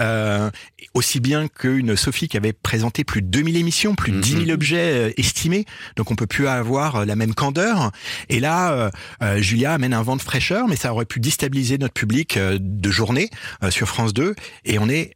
euh, 0.00 0.50
aussi 0.94 1.20
bien 1.20 1.48
qu'une 1.48 1.96
Sophie 1.96 2.28
qui 2.28 2.36
avait 2.36 2.52
présenté 2.52 3.04
plus 3.04 3.22
de 3.22 3.26
2000 3.28 3.56
émissions, 3.56 3.94
plus 3.94 4.12
de 4.12 4.20
10 4.20 4.30
000 4.32 4.42
Mhm. 4.44 4.50
objets 4.50 4.92
euh, 5.08 5.12
estimés. 5.16 5.64
Donc 5.96 6.10
on 6.10 6.16
peut 6.16 6.26
plus 6.26 6.48
avoir 6.48 6.96
euh, 6.96 7.04
la 7.04 7.16
même 7.16 7.34
candeur. 7.34 7.90
Et 8.28 8.40
là, 8.40 8.90
euh, 9.22 9.40
Julia 9.42 9.72
amène 9.74 9.94
un 9.94 10.02
vent 10.02 10.16
de 10.16 10.22
fraîcheur, 10.22 10.68
mais 10.68 10.76
ça 10.76 10.92
aurait 10.92 11.04
pu 11.04 11.20
déstabiliser 11.20 11.78
notre 11.78 11.94
public 11.94 12.38
de 12.38 12.90
journée 12.90 13.30
euh, 13.62 13.70
sur 13.70 13.88
France 13.88 14.14
2. 14.14 14.34
Et 14.64 14.78
on 14.78 14.88
est 14.88 15.12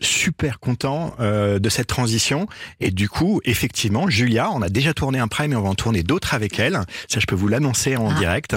super 0.00 0.60
content 0.60 1.12
euh, 1.18 1.58
de 1.58 1.68
cette 1.68 1.88
transition 1.88 2.46
et 2.78 2.92
du 2.92 3.08
coup 3.08 3.40
effectivement 3.44 4.08
Julia 4.08 4.48
on 4.52 4.62
a 4.62 4.68
déjà 4.68 4.94
tourné 4.94 5.18
un 5.18 5.26
prime 5.26 5.52
et 5.52 5.56
on 5.56 5.62
va 5.62 5.70
en 5.70 5.74
tourner 5.74 6.04
d'autres 6.04 6.34
avec 6.34 6.60
elle 6.60 6.78
ça 7.08 7.18
je 7.18 7.26
peux 7.26 7.34
vous 7.34 7.48
l'annoncer 7.48 7.96
en 7.96 8.10
Ah. 8.10 8.14
direct 8.18 8.54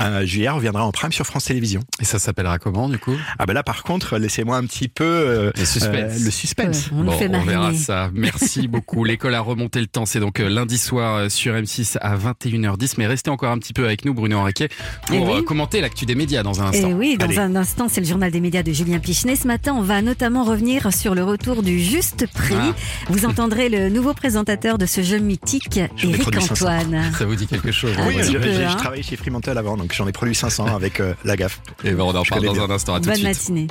euh, 0.00 0.24
Julia 0.24 0.52
reviendra 0.52 0.84
en 0.86 0.92
prime 0.92 1.10
sur 1.10 1.26
France 1.26 1.46
Télévisions 1.46 1.82
Et 2.00 2.04
ça 2.04 2.20
s'appellera 2.20 2.60
comment, 2.60 2.88
du 2.88 2.98
coup? 2.98 3.16
Ah 3.38 3.46
ben 3.46 3.52
là 3.54 3.64
par 3.64 3.82
contre 3.82 4.16
laissez-moi 4.16 4.56
un 4.56 4.64
petit 4.64 4.86
peu 4.86 5.02
euh, 5.04 5.50
Le 5.56 5.64
suspense. 5.64 6.12
euh, 6.20 6.24
le 6.24 6.30
suspense 6.30 6.88
On 6.92 6.96
nous 7.02 7.04
Bon, 7.10 7.18
fait 7.18 7.30
on 7.34 7.42
verra 7.42 7.74
ça. 7.74 8.10
Merci 8.14 8.68
beaucoup. 8.68 9.02
L'école 9.04 9.34
a 9.34 9.40
remonté 9.40 9.80
le 9.80 9.86
temps. 9.88 10.06
C'est 10.06 10.20
donc 10.20 10.38
euh, 10.40 10.48
lundi 10.48 10.78
soir 10.78 11.16
euh, 11.16 11.28
sur 11.28 11.54
M6 11.54 11.96
à 12.00 12.16
21h10. 12.16 12.94
Mais 12.98 13.06
restez 13.06 13.30
encore 13.30 13.50
un 13.50 13.58
petit 13.58 13.72
peu 13.72 13.84
avec 13.84 14.04
nous, 14.04 14.14
Bruno 14.14 14.38
Henriquet, 14.38 14.68
pour 15.06 15.16
Eh 15.16 15.18
oui. 15.20 15.32
euh, 15.38 15.42
commenter 15.42 15.80
l'actu 15.80 16.06
des 16.06 16.14
médias 16.14 16.42
dans 16.44 16.62
un 16.62 16.70
Et 16.72 16.76
instant. 16.78 16.92
oui, 16.92 17.16
dans 17.18 17.26
Allez. 17.26 17.38
un 17.38 17.56
instant, 17.56 17.88
c'est 17.88 18.00
le 18.00 18.06
journal 18.06 18.30
des 18.30 18.40
médias 18.40 18.62
de 18.62 18.72
Julien 18.72 18.98
Pichenet. 19.00 19.34
Ce 19.36 19.46
matin, 19.46 19.74
on 19.76 19.82
va 19.82 20.00
notamment 20.02 20.44
revenir 20.44 20.75
sur 20.92 21.14
le 21.14 21.24
retour 21.24 21.62
du 21.62 21.80
juste 21.80 22.26
prix. 22.32 22.54
Ah. 22.56 22.74
Vous 23.08 23.24
entendrez 23.26 23.68
le 23.68 23.88
nouveau 23.88 24.12
présentateur 24.14 24.78
de 24.78 24.86
ce 24.86 25.02
jeu 25.02 25.18
mythique, 25.18 25.80
J'en 25.96 26.08
Eric 26.10 26.22
produit 26.22 26.40
500. 26.42 26.54
Antoine. 26.66 27.12
Ça 27.18 27.24
vous 27.24 27.34
dit 27.36 27.46
quelque 27.46 27.72
chose 27.72 27.92
oui 28.06 28.14
petit 28.16 28.32
j'ai 28.32 28.38
Bruno 28.38 28.52
peu, 28.52 28.58
j'ai- 28.58 28.64
hein. 28.64 28.68
j'ai 28.72 28.76
travaillé 28.76 29.02
chez 29.02 29.16
Fremantle 29.16 29.56
avant 29.58 29.76
donc 29.76 29.92
j'en 29.94 30.06
ai 30.06 30.12
produit 30.12 30.34
500 30.34 30.66
avec 30.76 31.00
euh, 31.00 31.14
la 31.24 31.36
gaffe 31.36 31.60
Et 31.84 31.90
ben, 31.92 32.02
on 32.02 32.14
en 32.14 32.22
parle 32.24 32.44
dans 32.44 32.52
bien. 32.52 32.62
un 32.64 32.70
instant. 32.70 32.94
À 32.94 32.98
tout 32.98 33.04
de 33.04 33.06
Bonne 33.10 33.16
suite. 33.16 33.26
matinée. 33.28 33.66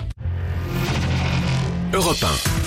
Europe 1.93 2.17
1. 2.24 2.64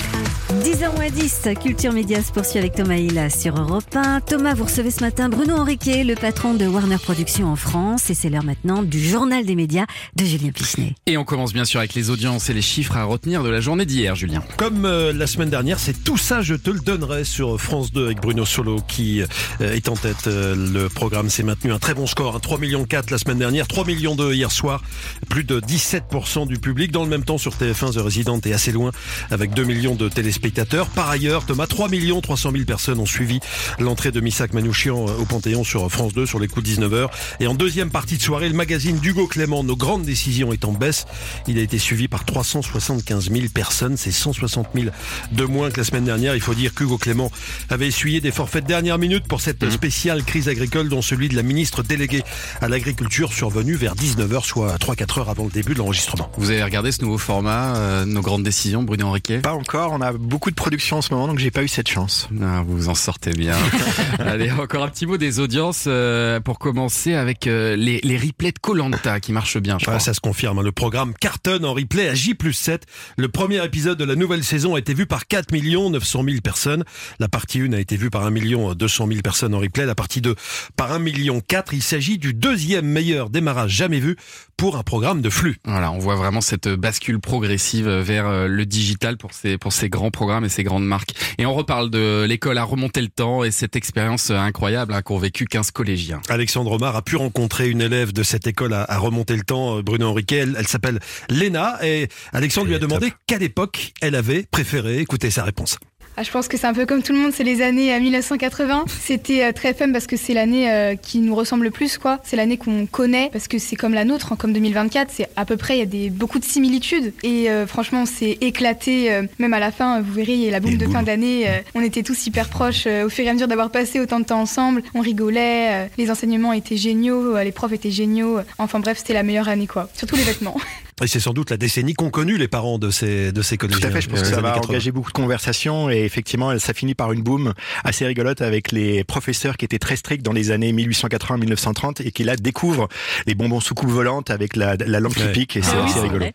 10h 0.49 0.95
moins 0.97 1.11
10, 1.11 1.49
Culture 1.63 1.93
Média 1.93 2.23
se 2.23 2.33
poursuit 2.33 2.59
avec 2.59 2.75
Thomas 2.75 2.97
Hilla 2.97 3.29
sur 3.29 3.55
Europe 3.61 3.85
1. 3.95 4.23
Thomas, 4.23 4.55
vous 4.55 4.65
recevez 4.65 4.91
ce 4.91 5.01
matin 5.01 5.29
Bruno 5.29 5.55
Henriquet, 5.55 6.05
le 6.05 6.15
patron 6.15 6.55
de 6.55 6.67
Warner 6.67 6.97
Productions 6.97 7.53
en 7.53 7.55
France. 7.57 8.09
Et 8.09 8.15
c'est 8.15 8.31
l'heure 8.31 8.45
maintenant 8.45 8.83
du 8.83 8.99
journal 8.99 9.45
des 9.45 9.55
médias 9.55 9.85
de 10.17 10.25
Julien 10.25 10.51
Pichenet. 10.51 10.95
Et 11.05 11.19
on 11.19 11.25
commence 11.25 11.53
bien 11.53 11.67
sûr 11.67 11.81
avec 11.81 11.93
les 11.93 12.09
audiences 12.09 12.49
et 12.49 12.55
les 12.55 12.63
chiffres 12.63 12.97
à 12.97 13.05
retenir 13.05 13.43
de 13.43 13.51
la 13.51 13.61
journée 13.61 13.85
d'hier, 13.85 14.17
Julien. 14.17 14.43
Comme 14.57 14.87
euh, 14.87 15.13
la 15.13 15.27
semaine 15.27 15.51
dernière, 15.51 15.79
c'est 15.79 16.03
tout 16.03 16.17
ça, 16.17 16.41
je 16.41 16.55
te 16.55 16.71
le 16.71 16.81
donnerai 16.81 17.25
sur 17.25 17.61
France 17.61 17.93
2 17.93 18.07
avec 18.07 18.23
Bruno 18.23 18.47
Solo 18.47 18.81
qui 18.89 19.21
euh, 19.21 19.75
est 19.75 19.91
en 19.91 19.97
tête. 19.97 20.29
Euh, 20.29 20.55
le 20.57 20.89
programme 20.89 21.29
s'est 21.29 21.43
maintenu 21.43 21.73
un 21.73 21.79
très 21.79 21.93
bon 21.93 22.07
score, 22.07 22.35
un 22.35 22.41
3 22.41 22.59
millions 22.59 22.87
4 22.87 23.11
la 23.11 23.19
semaine 23.19 23.39
dernière, 23.39 23.69
3 23.69 23.85
millions 23.85 24.17
2 24.17 24.33
hier 24.33 24.51
soir, 24.51 24.83
plus 25.29 25.45
de 25.45 25.61
17% 25.61 26.47
du 26.47 26.59
public. 26.59 26.91
Dans 26.91 27.05
le 27.05 27.11
même 27.11 27.25
temps 27.25 27.37
sur 27.37 27.53
TF1, 27.53 27.93
The 27.93 27.99
Resident 27.99 28.41
est 28.47 28.55
assez 28.55 28.73
loin 28.73 28.93
avec 29.31 29.53
2 29.53 29.65
millions 29.65 29.95
de 29.95 30.09
téléspectateurs 30.09 30.38
spectateurs. 30.39 30.89
Par 30.89 31.11
ailleurs, 31.11 31.45
Thomas, 31.45 31.67
3 31.67 31.89
300 32.23 32.53
000 32.53 32.65
personnes 32.65 32.99
ont 33.01 33.07
suivi 33.07 33.41
l'entrée 33.79 34.13
de 34.13 34.21
Missak 34.21 34.53
Manouchian 34.53 34.97
au 34.97 35.25
Panthéon 35.25 35.65
sur 35.65 35.91
France 35.91 36.13
2 36.15 36.27
sur 36.27 36.39
les 36.39 36.49
coups 36.49 36.69
de 36.69 36.75
19h. 36.77 37.09
Et 37.41 37.47
en 37.47 37.55
deuxième 37.55 37.91
partie 37.91 38.17
de 38.17 38.23
soirée, 38.23 38.49
le 38.49 38.55
magazine 38.55 38.99
d'Hugo 38.99 39.27
Clément, 39.27 39.65
Nos 39.65 39.77
grandes 39.77 40.05
décisions 40.05 40.53
est 40.53 40.65
en 40.65 40.73
baisse. 40.73 41.07
Il 41.47 41.59
a 41.59 41.63
été 41.63 41.79
suivi 41.79 42.09
par 42.09 42.25
375 42.25 43.31
000 43.31 43.47
personnes. 43.53 43.97
C'est 43.97 44.13
160 44.13 44.69
000 44.75 44.87
de 45.33 45.45
moins 45.45 45.71
que 45.71 45.79
la 45.79 45.85
semaine 45.85 46.05
dernière. 46.05 46.35
Il 46.35 46.41
faut 46.41 46.55
dire 46.55 46.75
qu'Hugo 46.75 46.99
Clément 46.99 47.31
avait 47.69 47.89
essuyé 47.89 48.21
des 48.21 48.31
forfaits 48.31 48.63
de 48.63 48.69
dernière 48.69 48.99
minute 48.99 49.27
pour 49.27 49.41
cette 49.41 49.63
mmh. 49.63 49.71
spéciale 49.71 50.25
crise 50.25 50.49
agricole 50.49 50.89
dont 50.89 51.03
celui 51.03 51.29
de 51.29 51.37
la 51.37 51.43
ministre 51.43 51.83
déléguée 51.83 52.23
à 52.61 52.69
l'agriculture 52.69 53.33
survenu 53.33 53.75
vers 53.75 53.95
19h, 53.95 54.45
soit 54.45 54.77
3-4 54.77 55.21
heures 55.21 55.31
avant 55.31 55.45
le 55.45 55.51
début 55.51 55.75
de 55.75 55.79
l'enregistrement. 55.79 56.31
Vous 56.37 56.51
avez 56.51 56.63
regardé 56.63 56.93
ce 56.93 57.03
nouveau 57.03 57.19
format, 57.19 57.77
euh, 57.77 58.05
Nos 58.05 58.21
grandes 58.21 58.45
décisions, 58.45 58.83
Bruno 58.83 59.07
Henriquet 59.07 59.39
Pas 59.39 59.55
encore. 59.55 59.93
On 59.93 60.01
a 60.01 60.13
beaucoup 60.29 60.51
de 60.51 60.55
production 60.55 60.99
en 60.99 61.03
ce 61.03 61.13
moment, 61.13 61.27
donc 61.27 61.39
j'ai 61.39 61.51
pas 61.51 61.63
eu 61.63 61.69
cette 61.69 61.89
chance. 61.89 62.29
Ah, 62.43 62.63
vous 62.65 62.77
vous 62.77 62.89
en 62.89 62.95
sortez 62.95 63.31
bien. 63.31 63.57
Allez, 64.19 64.51
encore 64.53 64.85
un 64.85 64.89
petit 64.89 65.07
mot 65.07 65.17
des 65.17 65.41
audiences 65.41 65.85
euh, 65.87 66.39
pour 66.39 66.59
commencer 66.59 67.15
avec 67.15 67.47
euh, 67.47 67.75
les, 67.75 68.01
les 68.05 68.17
replays 68.19 68.53
de 68.53 68.59
Colanta 68.59 69.19
qui 69.21 69.33
marchent 69.33 69.59
bien. 69.59 69.79
Je 69.79 69.87
crois. 69.87 69.99
ça 69.99 70.15
se 70.15 70.21
confirme. 70.21 70.59
Hein. 70.59 70.63
Le 70.63 70.71
programme 70.71 71.15
cartonne 71.15 71.65
en 71.65 71.73
replay 71.73 72.09
à 72.09 72.15
J 72.15 72.37
7. 72.53 72.85
Le 73.17 73.29
premier 73.29 73.65
épisode 73.65 73.99
de 73.99 74.05
la 74.05 74.15
nouvelle 74.15 74.45
saison 74.45 74.75
a 74.75 74.79
été 74.79 74.93
vu 74.95 75.07
par 75.07 75.27
4 75.27 75.51
900 75.53 76.25
000 76.25 76.41
personnes. 76.43 76.85
La 77.19 77.29
partie 77.29 77.61
1 77.61 77.73
a 77.73 77.79
été 77.79 77.97
vue 77.97 78.11
par 78.11 78.25
1 78.25 78.31
200 78.75 79.07
000 79.09 79.21
personnes 79.23 79.55
en 79.55 79.59
replay. 79.59 79.87
La 79.87 79.95
partie 79.95 80.21
2 80.21 80.35
par 80.77 80.93
1 80.93 80.99
million 80.99 81.41
4. 81.41 81.73
Il 81.73 81.83
s'agit 81.83 82.19
du 82.19 82.35
deuxième 82.35 82.87
meilleur 82.87 83.31
démarrage 83.31 83.71
jamais 83.71 83.99
vu 83.99 84.17
pour 84.59 84.77
un 84.77 84.83
programme 84.83 85.23
de 85.23 85.31
flux. 85.31 85.57
Voilà, 85.65 85.91
on 85.93 85.99
voit 85.99 86.17
vraiment 86.17 86.41
cette 86.41 86.69
bascule 86.69 87.21
progressive 87.21 87.89
vers 87.89 88.27
euh, 88.27 88.49
le 88.49 88.67
digital 88.67 89.17
pour 89.17 89.33
ces, 89.33 89.57
pour 89.57 89.73
ces 89.73 89.89
grands 89.89 90.11
programmes 90.19 90.45
et 90.45 90.49
ces 90.49 90.65
grandes 90.65 90.85
marques. 90.85 91.13
Et 91.39 91.47
on 91.47 91.55
reparle 91.55 91.91
de 91.91 92.25
l'école 92.25 92.59
à 92.59 92.65
remonter 92.65 93.01
le 93.01 93.09
temps 93.09 93.45
et 93.45 93.53
cette 93.53 93.77
expérience 93.77 94.33
incroyable 94.33 94.93
hein, 94.93 95.01
qu'ont 95.03 95.17
vécu 95.17 95.45
15 95.45 95.71
collégiens. 95.71 96.21
Alexandre 96.29 96.73
Omar 96.73 96.97
a 96.97 97.03
pu 97.03 97.15
rencontrer 97.15 97.71
une 97.71 97.81
élève 97.81 98.13
de 98.13 98.25
cette 98.25 98.49
école 98.49 98.73
à, 98.73 98.99
remonter 98.99 99.37
le 99.37 99.45
temps, 99.45 99.79
euh, 99.79 99.83
Bruno 99.83 100.09
Henriquet. 100.09 100.39
Elle, 100.39 100.67
s'appelle 100.67 100.99
Léna 101.31 101.79
et 101.85 102.09
Alexandre 102.33 102.67
lui 102.67 102.75
a 102.75 102.81
demandé 102.81 103.13
quelle 103.29 103.45
époque 103.45 103.93
elle 104.01 104.17
avait 104.17 104.43
préféré. 104.51 104.99
Écoutez 104.99 105.31
sa 105.31 105.45
réponse. 105.45 105.79
Ah, 106.21 106.25
je 106.25 106.33
pense 106.33 106.49
que 106.49 106.57
c'est 106.57 106.67
un 106.67 106.75
peu 106.75 106.85
comme 106.85 107.01
tout 107.01 107.13
le 107.13 107.21
monde, 107.21 107.31
c'est 107.33 107.45
les 107.45 107.63
années 107.63 107.97
1980. 107.97 108.79
Euh, 108.81 108.91
C'était 109.01 109.45
euh, 109.45 109.53
très 109.53 109.73
fun 109.73 109.93
parce 109.93 110.09
que 110.09 110.17
c'est 110.17 110.35
l'année 110.35 110.69
euh, 110.69 110.97
qui 110.97 111.21
nous 111.21 111.33
ressemble 111.33 111.63
le 111.63 111.71
plus, 111.71 111.97
quoi. 111.97 112.19
C'est 112.25 112.35
l'année 112.35 112.57
qu'on 112.57 112.87
connaît 112.87 113.31
parce 113.33 113.47
que 113.47 113.59
c'est 113.59 113.77
comme 113.77 113.95
la 113.95 114.05
nôtre, 114.05 114.33
hein, 114.33 114.37
comme 114.37 114.53
2024. 114.53 115.13
C'est 115.13 115.29
à 115.37 115.45
peu 115.45 115.57
près, 115.57 115.77
il 115.77 115.79
y 115.79 115.83
a 115.83 115.87
des, 115.87 116.11
beaucoup 116.11 116.41
de 116.41 116.45
similitudes. 116.45 117.13
Et 117.23 117.47
franchement, 117.69 118.05
c'est 118.05 118.37
éclaté. 118.41 119.17
même 119.39 119.55
à 119.55 119.61
la 119.61 119.71
fin, 119.71 120.01
vous 120.01 120.13
verrez, 120.13 120.33
il 120.33 120.41
y 120.41 120.49
a 120.49 120.51
la 120.51 120.59
boum 120.59 120.77
de 120.77 120.87
fin 120.89 121.05
d'année. 121.05 121.47
on 121.77 121.83
était 121.83 122.03
tous 122.03 122.27
hyper 122.27 122.49
proches 122.49 122.89
au 122.89 123.09
fur 123.09 123.25
et 123.25 123.29
à 123.29 123.33
mesure 123.33 123.47
d'avoir 123.47 123.71
passé 123.71 124.01
autant 124.01 124.19
de 124.19 124.25
temps 124.25 124.41
ensemble. 124.41 124.83
On 124.95 125.01
rigolait. 125.01 125.89
les 125.99 126.11
enseignements 126.11 126.53
étaient 126.53 126.77
géniaux. 126.77 127.37
les 127.39 127.53
profs 127.53 127.73
étaient 127.73 127.93
géniaux. 127.93 128.41
Enfin 128.59 128.81
bref, 128.81 128.99
c'était 128.99 129.15
la 129.15 129.23
meilleure 129.23 129.49
année, 129.49 129.69
quoi. 129.69 129.89
Surtout 129.95 130.17
les 130.17 130.25
vêtements. 130.25 130.57
Et 131.03 131.07
c'est 131.07 131.21
sans 131.21 131.33
doute 131.33 131.51
la 131.51 131.57
décennie 131.57 131.95
qu'ont 131.95 132.11
connu 132.11 132.39
les 132.39 132.49
parents 132.49 132.79
de 132.79 132.91
ces, 132.91 133.33
de 133.33 133.43
ces 133.43 133.57
collégiens. 133.57 133.81
Tout 133.81 133.87
à 133.87 133.91
fait, 133.91 134.01
je 134.01 134.09
pense 134.09 134.21
que 134.21 134.27
ça 134.27 134.41
va 134.41 134.59
engager 134.59 134.91
beaucoup 134.91 135.11
de 135.11 135.17
conversations 135.17 135.91
et 135.91 136.05
effectivement, 136.05 136.59
ça 136.59 136.75
finit 136.75 136.95
par 136.95 137.13
une 137.13 137.23
boum 137.23 137.55
assez 137.85 138.07
rigolote 138.07 138.43
avec 138.43 138.73
les 138.73 139.05
professeurs 139.05 139.57
qui 139.57 139.65
étaient 139.65 139.79
très 139.79 139.97
stricts 139.97 140.25
dans 140.25 140.33
les 140.33 140.51
années 140.51 140.73
1880-1930 140.73 142.03
et 142.05 142.11
qui 142.11 142.25
là 142.25 142.37
découvrent 142.37 142.89
les 143.27 143.35
bonbons 143.35 143.61
sous 143.61 143.75
coupe 143.75 143.91
volante 143.91 144.31
avec 144.31 144.57
la, 144.57 144.77
la 144.77 145.01
lampe 145.01 145.15
qui 145.15 145.29
pique 145.33 145.57
et 145.57 145.63
c'est 145.63 145.77
ah 145.77 145.85
assez 145.85 146.01
rigolo. 146.01 146.27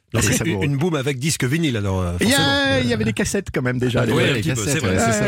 une, 0.45 0.63
une 0.63 0.77
boum 0.77 0.95
avec 0.95 1.19
disque 1.19 1.43
vinyle 1.43 1.77
alors. 1.77 2.01
Euh, 2.01 2.13
il 2.21 2.89
y, 2.89 2.93
avait 2.93 3.05
des 3.05 3.13
cassettes 3.13 3.47
quand 3.53 3.61
même 3.61 3.79
déjà. 3.79 4.05
Oui, 4.05 4.23
les 4.33 4.41
cassettes, 4.41 4.81
c'est 4.81 5.11
ça. 5.11 5.25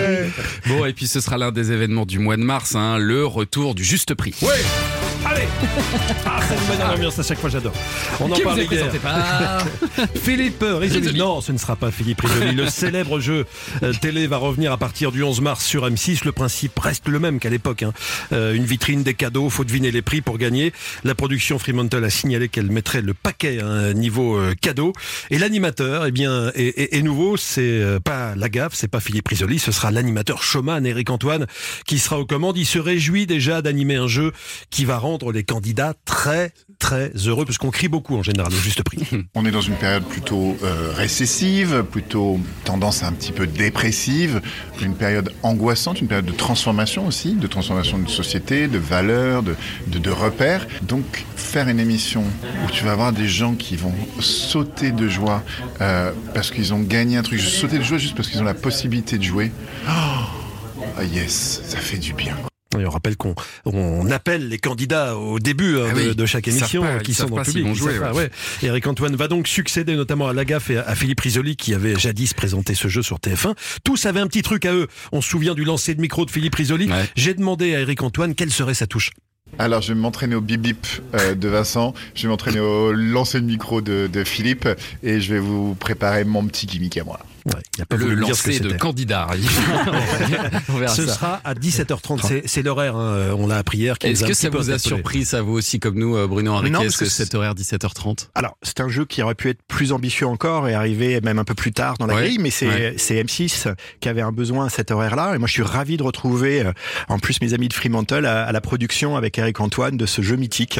Bon, 0.67 0.85
et 0.85 0.93
puis 0.93 1.07
ce 1.07 1.19
sera 1.19 1.37
l'un 1.37 1.51
des 1.51 1.71
événements 1.71 2.05
du 2.05 2.19
mois 2.19 2.37
de 2.37 2.43
mars, 2.43 2.75
hein, 2.75 2.97
le 2.97 3.25
retour 3.25 3.75
du 3.75 3.83
juste 3.83 4.13
prix. 4.13 4.35
Ouais 4.41 4.94
Allez 5.25 5.47
Ah, 6.25 6.39
ça 6.41 6.55
nous 6.55 6.67
met 6.71 6.77
dans 6.77 6.87
l'ambiance 6.87 7.19
à 7.19 7.23
chaque 7.23 7.39
fois, 7.39 7.49
j'adore. 7.49 7.73
On 8.19 8.31
en 8.31 8.39
parle 8.39 8.61
hier. 8.61 8.89
Philippe 10.15 10.63
Risoli. 10.63 11.17
Non, 11.17 11.41
ce 11.41 11.51
ne 11.51 11.57
sera 11.57 11.75
pas 11.75 11.91
Philippe 11.91 12.21
Risoli. 12.21 12.55
Le 12.55 12.67
célèbre 12.67 13.19
jeu 13.19 13.45
euh, 13.83 13.93
télé 13.93 14.27
va 14.27 14.37
revenir 14.37 14.71
à 14.71 14.77
partir 14.77 15.11
du 15.11 15.23
11 15.23 15.41
mars 15.41 15.63
sur 15.63 15.87
M6. 15.87 16.25
Le 16.25 16.31
principe 16.31 16.77
reste 16.79 17.07
le 17.07 17.19
même 17.19 17.39
qu'à 17.39 17.49
l'époque. 17.49 17.83
Hein. 17.83 17.93
Euh, 18.33 18.53
une 18.53 18.65
vitrine, 18.65 19.03
des 19.03 19.13
cadeaux, 19.13 19.49
faut 19.49 19.63
deviner 19.63 19.91
les 19.91 20.01
prix 20.01 20.21
pour 20.21 20.37
gagner. 20.37 20.73
La 21.03 21.15
production 21.15 21.59
Fremantle 21.59 22.03
a 22.03 22.09
signalé 22.09 22.49
qu'elle 22.49 22.71
mettrait 22.71 23.01
le 23.01 23.13
paquet 23.13 23.59
à 23.59 23.67
un 23.67 23.93
niveau 23.93 24.37
euh, 24.37 24.53
cadeau. 24.59 24.93
Et 25.29 25.37
l'animateur, 25.37 26.05
eh 26.05 26.11
bien, 26.11 26.51
est, 26.55 27.01
nouveau. 27.03 27.37
C'est 27.37 27.83
pas 28.03 28.35
la 28.35 28.49
gaffe, 28.49 28.73
c'est 28.73 28.87
pas 28.87 28.99
Philippe 28.99 29.27
Risoli. 29.27 29.59
Ce 29.59 29.71
sera 29.71 29.91
l'animateur 29.91 30.43
showman 30.43 30.85
Eric 30.85 31.09
Antoine 31.09 31.45
qui 31.85 31.99
sera 31.99 32.19
aux 32.19 32.25
commandes. 32.25 32.57
Il 32.57 32.65
se 32.65 32.79
réjouit 32.79 33.25
déjà 33.25 33.61
d'animer 33.61 33.95
un 33.95 34.07
jeu 34.07 34.31
qui 34.69 34.85
va 34.85 34.97
rendre 34.97 35.14
les 35.31 35.43
candidats 35.43 35.93
très 36.05 36.53
très 36.79 37.09
heureux 37.25 37.45
parce 37.45 37.57
qu'on 37.57 37.71
crie 37.71 37.87
beaucoup 37.87 38.15
en 38.15 38.23
général 38.23 38.53
au 38.53 38.57
juste 38.57 38.83
prix. 38.83 38.99
On 39.35 39.45
est 39.45 39.51
dans 39.51 39.61
une 39.61 39.75
période 39.75 40.03
plutôt 40.03 40.57
euh, 40.63 40.91
récessive, 40.93 41.83
plutôt 41.89 42.39
tendance 42.63 43.03
un 43.03 43.11
petit 43.11 43.31
peu 43.31 43.47
dépressive, 43.47 44.41
une 44.81 44.95
période 44.95 45.31
angoissante, 45.43 46.01
une 46.01 46.07
période 46.07 46.25
de 46.25 46.31
transformation 46.31 47.07
aussi, 47.07 47.33
de 47.33 47.47
transformation 47.47 47.97
de 47.97 48.09
société, 48.09 48.67
de 48.67 48.77
valeurs, 48.77 49.43
de, 49.43 49.55
de, 49.87 50.09
repères. 50.09 50.67
Donc 50.83 51.25
faire 51.35 51.67
une 51.69 51.79
émission 51.79 52.23
où 52.65 52.71
tu 52.71 52.83
vas 52.83 52.91
avoir 52.91 53.11
des 53.11 53.27
gens 53.27 53.55
qui 53.55 53.75
vont 53.75 53.93
sauter 54.19 54.91
de 54.91 55.07
joie 55.07 55.43
euh, 55.81 56.11
parce 56.33 56.51
qu'ils 56.51 56.73
ont 56.73 56.81
gagné 56.81 57.17
un 57.17 57.23
truc, 57.23 57.39
sauter 57.39 57.79
de 57.79 57.83
joie 57.83 57.97
juste 57.97 58.15
parce 58.15 58.29
qu'ils 58.29 58.41
ont 58.41 58.45
la 58.45 58.53
possibilité 58.53 59.17
de 59.17 59.23
jouer. 59.23 59.51
Oh, 59.87 61.01
yes, 61.01 61.61
ça 61.65 61.77
fait 61.77 61.97
du 61.97 62.13
bien. 62.13 62.35
Et 62.79 62.85
on 62.85 62.89
rappelle 62.89 63.17
qu'on 63.17 63.35
on 63.65 64.09
appelle 64.11 64.49
les 64.49 64.57
candidats 64.57 65.17
au 65.17 65.39
début 65.39 65.77
hein, 65.77 65.93
ah 65.95 66.13
de, 66.13 66.25
chaque 66.25 66.47
émission 66.47 66.83
qui 67.03 67.13
sont 67.13 67.27
dans 67.27 67.37
le 67.37 67.43
public. 67.43 67.75
Jouer, 67.75 67.99
ouais. 67.99 68.29
Eric 68.63 68.87
Antoine 68.87 69.15
va 69.15 69.27
donc 69.27 69.47
succéder 69.47 69.95
notamment 69.95 70.27
à 70.27 70.33
Lagaffe 70.33 70.69
et 70.69 70.77
à 70.77 70.95
Philippe 70.95 71.21
Risoli 71.21 71.55
qui 71.55 71.73
avait 71.73 71.97
jadis 71.97 72.33
présenté 72.33 72.75
ce 72.75 72.87
jeu 72.87 73.01
sur 73.01 73.17
TF1. 73.17 73.55
Tous 73.83 74.05
avaient 74.05 74.19
un 74.19 74.27
petit 74.27 74.41
truc 74.41 74.65
à 74.65 74.73
eux. 74.73 74.87
On 75.11 75.21
se 75.21 75.29
souvient 75.29 75.53
du 75.53 75.63
lancer 75.63 75.95
de 75.95 76.01
micro 76.01 76.25
de 76.25 76.31
Philippe 76.31 76.55
Risoli. 76.55 76.89
J'ai 77.15 77.33
demandé 77.33 77.75
à 77.75 77.81
Eric 77.81 78.01
Antoine 78.03 78.35
quelle 78.35 78.51
serait 78.51 78.73
sa 78.73 78.87
touche. 78.87 79.11
Alors, 79.59 79.81
je 79.81 79.93
vais 79.93 79.99
m'entraîner 79.99 80.35
au 80.35 80.41
bip 80.41 80.61
bip 80.61 80.87
euh, 81.13 81.35
de 81.35 81.47
Vincent, 81.47 81.93
je 82.15 82.23
vais 82.23 82.29
m'entraîner 82.29 82.59
au 82.59 82.91
lancer 82.91 83.39
de 83.39 83.45
micro 83.45 83.79
de, 83.79 84.09
de 84.11 84.23
Philippe 84.23 84.67
et 85.03 85.21
je 85.21 85.33
vais 85.33 85.39
vous 85.39 85.75
préparer 85.75 86.25
mon 86.25 86.45
petit 86.47 86.65
gimmick 86.65 86.97
à 86.97 87.03
moi. 87.03 87.19
Ouais, 87.45 87.61
y 87.77 87.81
a 87.81 87.85
pas 87.85 87.95
le 87.95 88.15
lancer 88.15 88.59
de 88.59 88.73
candidat. 88.73 89.27
Ce 90.87 91.05
sera 91.05 91.41
à 91.43 91.53
17h30. 91.53 92.43
C'est 92.45 92.63
l'horaire, 92.63 92.95
hein, 92.95 93.35
on 93.37 93.47
l'a 93.47 93.57
appris 93.57 93.79
hier. 93.79 93.95
Est-ce 94.01 94.25
que 94.25 94.33
ça 94.33 94.49
vous 94.49 94.71
a 94.71 94.79
surpris, 94.79 95.25
ça 95.25 95.41
vous 95.41 95.53
aussi, 95.53 95.79
comme 95.79 95.95
nous, 95.95 96.15
euh, 96.15 96.27
Bruno 96.27 96.53
Henriquet, 96.53 96.85
est-ce 96.85 96.97
que 96.97 97.05
cet 97.05 97.35
horaire 97.35 97.53
17h30 97.53 98.29
Alors, 98.33 98.57
c'est 98.63 98.79
un 98.79 98.89
jeu 98.89 99.05
qui 99.05 99.21
aurait 99.21 99.35
pu 99.35 99.49
être 99.49 99.61
plus 99.67 99.91
ambitieux 99.91 100.27
encore 100.27 100.67
et 100.67 100.73
arriver 100.73 101.21
même 101.21 101.37
un 101.37 101.43
peu 101.43 101.53
plus 101.53 101.71
tard 101.71 101.97
dans 101.99 102.07
la 102.07 102.15
grille, 102.15 102.39
mais 102.39 102.49
c'est 102.49 102.95
M6 102.97 103.73
qui 103.99 104.09
avait 104.09 104.21
un 104.21 104.31
besoin 104.31 104.65
à 104.65 104.69
cet 104.69 104.89
horaire-là. 104.89 105.35
Et 105.35 105.37
moi, 105.37 105.47
je 105.47 105.53
suis 105.53 105.63
ravi 105.63 105.97
de 105.97 106.03
retrouver, 106.03 106.61
euh, 106.61 106.71
en 107.09 107.19
plus, 107.19 107.41
mes 107.41 107.53
amis 107.53 107.67
de 107.67 107.73
Fremantle 107.73 108.25
à, 108.25 108.51
la 108.51 108.61
production 108.61 109.15
avec 109.15 109.37
Eric 109.37 109.59
Antoine 109.59 109.97
de 109.97 110.05
ce 110.05 110.21
jeu 110.23 110.35
mythique. 110.35 110.79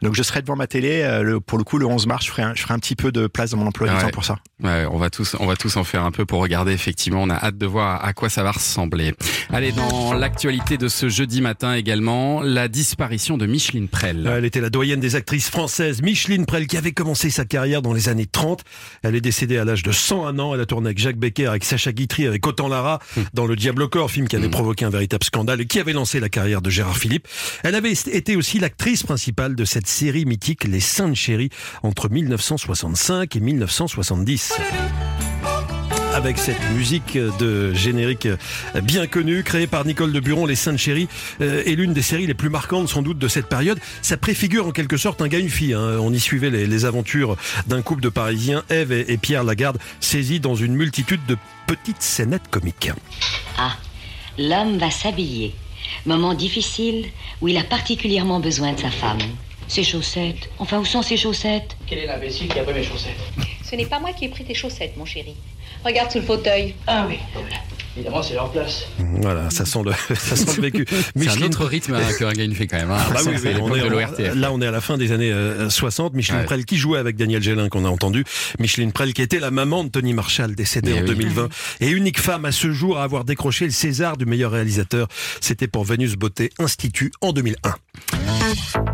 Donc, 0.00 0.14
je 0.14 0.22
serai 0.22 0.40
devant 0.40 0.56
ma 0.56 0.66
télé. 0.66 1.02
Euh, 1.02 1.40
pour 1.40 1.58
le 1.58 1.64
coup, 1.64 1.76
le 1.76 1.86
11 1.86 2.06
mars, 2.06 2.24
je 2.24 2.30
ferai 2.30 2.42
un, 2.42 2.54
je 2.54 2.62
ferai 2.62 2.74
un 2.74 2.78
petit 2.78 2.96
peu 2.96 3.12
de 3.12 3.26
place 3.26 3.50
dans 3.50 3.58
mon 3.58 3.66
emploi 3.66 3.88
du 3.88 3.98
temps 3.98 4.10
pour 4.10 4.24
ça. 4.24 4.38
Ouais, 4.62 4.86
on 4.90 4.98
va 4.98 5.10
tous, 5.10 5.36
on 5.38 5.46
va 5.46 5.56
tous 5.56 5.76
en 5.76 5.84
faire 5.84 6.05
un 6.06 6.10
peu 6.10 6.24
pour 6.24 6.40
regarder. 6.40 6.72
Effectivement, 6.72 7.22
on 7.22 7.30
a 7.30 7.34
hâte 7.34 7.58
de 7.58 7.66
voir 7.66 8.04
à 8.04 8.12
quoi 8.12 8.28
ça 8.28 8.42
va 8.42 8.52
ressembler. 8.52 9.14
Allez, 9.52 9.72
dans 9.72 10.12
l'actualité 10.12 10.78
de 10.78 10.88
ce 10.88 11.08
jeudi 11.08 11.40
matin 11.40 11.74
également, 11.74 12.40
la 12.42 12.68
disparition 12.68 13.36
de 13.36 13.46
Micheline 13.46 13.88
Prel. 13.88 14.26
Elle 14.26 14.44
était 14.44 14.60
la 14.60 14.70
doyenne 14.70 15.00
des 15.00 15.16
actrices 15.16 15.50
françaises. 15.50 16.02
Micheline 16.02 16.46
Prel, 16.46 16.66
qui 16.66 16.76
avait 16.76 16.92
commencé 16.92 17.30
sa 17.30 17.44
carrière 17.44 17.82
dans 17.82 17.92
les 17.92 18.08
années 18.08 18.26
30. 18.26 18.62
Elle 19.02 19.14
est 19.14 19.20
décédée 19.20 19.58
à 19.58 19.64
l'âge 19.64 19.82
de 19.82 19.92
101 19.92 20.38
ans. 20.38 20.54
Elle 20.54 20.60
a 20.60 20.66
tourné 20.66 20.88
avec 20.88 20.98
Jacques 20.98 21.18
Becker, 21.18 21.46
avec 21.46 21.64
Sacha 21.64 21.92
Guitry, 21.92 22.26
avec 22.26 22.46
Autant 22.46 22.68
Lara, 22.68 23.00
dans 23.34 23.46
Le 23.46 23.56
Diable 23.56 23.82
au 23.82 23.88
corps, 23.88 24.10
film 24.10 24.28
qui 24.28 24.36
avait 24.36 24.46
hum. 24.46 24.50
provoqué 24.50 24.84
un 24.84 24.90
véritable 24.90 25.24
scandale 25.24 25.60
et 25.60 25.66
qui 25.66 25.80
avait 25.80 25.92
lancé 25.92 26.20
la 26.20 26.28
carrière 26.28 26.62
de 26.62 26.70
Gérard 26.70 26.96
Philippe. 26.96 27.28
Elle 27.62 27.74
avait 27.74 27.92
été 27.92 28.36
aussi 28.36 28.58
l'actrice 28.58 29.02
principale 29.02 29.54
de 29.54 29.64
cette 29.64 29.86
série 29.86 30.24
mythique 30.24 30.64
Les 30.64 30.80
Saintes 30.80 31.14
Chéries 31.14 31.50
entre 31.82 32.08
1965 32.08 33.36
et 33.36 33.40
1970. 33.40 34.52
Avec 36.16 36.38
cette 36.38 36.70
musique 36.70 37.18
de 37.38 37.74
générique 37.74 38.26
bien 38.82 39.06
connue, 39.06 39.42
créée 39.42 39.66
par 39.66 39.84
Nicole 39.84 40.14
de 40.14 40.20
Buron, 40.20 40.46
Les 40.46 40.54
Saintes 40.54 40.78
Chéries, 40.78 41.08
euh, 41.42 41.62
est 41.66 41.74
l'une 41.74 41.92
des 41.92 42.00
séries 42.00 42.26
les 42.26 42.32
plus 42.32 42.48
marquantes 42.48 42.88
sans 42.88 43.02
doute 43.02 43.18
de 43.18 43.28
cette 43.28 43.50
période. 43.50 43.78
Ça 44.00 44.16
préfigure 44.16 44.66
en 44.66 44.70
quelque 44.70 44.96
sorte 44.96 45.20
un 45.20 45.28
gars, 45.28 45.38
une 45.38 45.50
fille. 45.50 45.74
hein. 45.74 45.98
On 46.00 46.14
y 46.14 46.18
suivait 46.18 46.48
les, 46.48 46.66
les 46.66 46.84
aventures 46.86 47.36
d'un 47.66 47.82
couple 47.82 48.00
de 48.00 48.08
Parisiens, 48.08 48.64
Ève 48.70 48.92
et, 48.92 49.12
et 49.12 49.18
Pierre 49.18 49.44
Lagarde, 49.44 49.76
saisis 50.00 50.40
dans 50.40 50.54
une 50.54 50.74
multitude 50.74 51.20
de 51.26 51.36
petites 51.66 52.00
scénettes 52.00 52.48
comiques. 52.50 52.90
Ah, 53.58 53.76
l'homme 54.38 54.78
va 54.78 54.90
s'habiller. 54.90 55.54
Moment 56.06 56.32
difficile 56.32 57.08
où 57.42 57.48
il 57.48 57.58
a 57.58 57.64
particulièrement 57.64 58.40
besoin 58.40 58.72
de 58.72 58.80
sa 58.80 58.90
femme. 58.90 59.18
Ses 59.68 59.84
chaussettes. 59.84 60.48
Enfin, 60.58 60.78
où 60.78 60.86
sont 60.86 61.02
ses 61.02 61.18
chaussettes? 61.18 61.76
Quel 61.86 61.98
est 61.98 62.06
l'imbécile 62.06 62.48
qui 62.48 62.58
a 62.58 62.62
pris 62.62 62.72
mes 62.72 62.84
chaussettes? 62.84 63.20
Ce 63.62 63.76
n'est 63.76 63.84
pas 63.86 63.98
moi 63.98 64.12
qui 64.12 64.24
ai 64.24 64.28
pris 64.28 64.44
tes 64.44 64.54
chaussettes, 64.54 64.96
mon 64.96 65.04
chéri. 65.04 65.34
Regarde 65.86 66.10
sous 66.10 66.18
le 66.18 66.24
fauteuil. 66.24 66.74
Ah 66.88 67.06
oui, 67.08 67.16
voilà. 67.32 67.48
Évidemment, 67.96 68.22
c'est 68.22 68.34
leur 68.34 68.50
place. 68.50 68.86
Voilà, 69.22 69.48
ça 69.48 69.64
sent 69.64 69.78
le, 69.84 69.92
ça 70.16 70.36
sent 70.36 70.56
le 70.56 70.62
vécu. 70.62 70.84
C'est 70.88 70.96
un 70.96 71.20
Micheline- 71.20 71.44
autre 71.46 71.64
rythme 71.64 71.94
hein, 71.94 72.00
que 72.18 72.24
Ringaine 72.24 72.52
fait 72.54 72.66
quand 72.66 72.76
même. 72.76 72.90
hein. 72.90 72.98
Ah 73.00 73.10
bah 73.14 73.20
Ça, 73.20 73.30
oui, 73.30 73.36
oui, 73.42 73.50
on 73.62 73.74
est 73.74 73.80
de 73.80 74.38
là 74.38 74.52
on 74.52 74.60
est 74.60 74.66
à 74.66 74.70
la 74.70 74.82
fin 74.82 74.98
des 74.98 75.12
années 75.12 75.32
euh, 75.32 75.70
60. 75.70 76.12
Micheline 76.12 76.40
Ouais. 76.40 76.44
Prel 76.46 76.64
qui 76.66 76.76
jouait 76.76 76.98
avec 76.98 77.16
Daniel 77.16 77.42
Gélin 77.42 77.68
qu'on 77.70 77.86
a 77.86 77.88
entendu. 77.88 78.24
Micheline 78.58 78.92
Prel 78.92 79.14
qui 79.14 79.22
était 79.22 79.38
la 79.38 79.50
maman 79.50 79.84
de 79.84 79.88
Tony 79.88 80.12
Marshall 80.12 80.54
décédé 80.54 80.92
Mais 80.92 80.98
en 80.98 81.02
oui. 81.02 81.08
2020 81.08 81.48
et 81.80 81.88
unique 81.88 82.20
femme 82.20 82.44
à 82.44 82.52
ce 82.52 82.70
jour 82.72 82.98
à 82.98 83.04
avoir 83.04 83.24
décroché 83.24 83.64
le 83.64 83.70
César 83.70 84.18
du 84.18 84.26
meilleur 84.26 84.50
réalisateur. 84.52 85.08
C'était 85.40 85.68
pour 85.68 85.84
Vénus 85.84 86.16
Beauté 86.16 86.50
Institut 86.58 87.12
en 87.22 87.32
2001. 87.32 88.35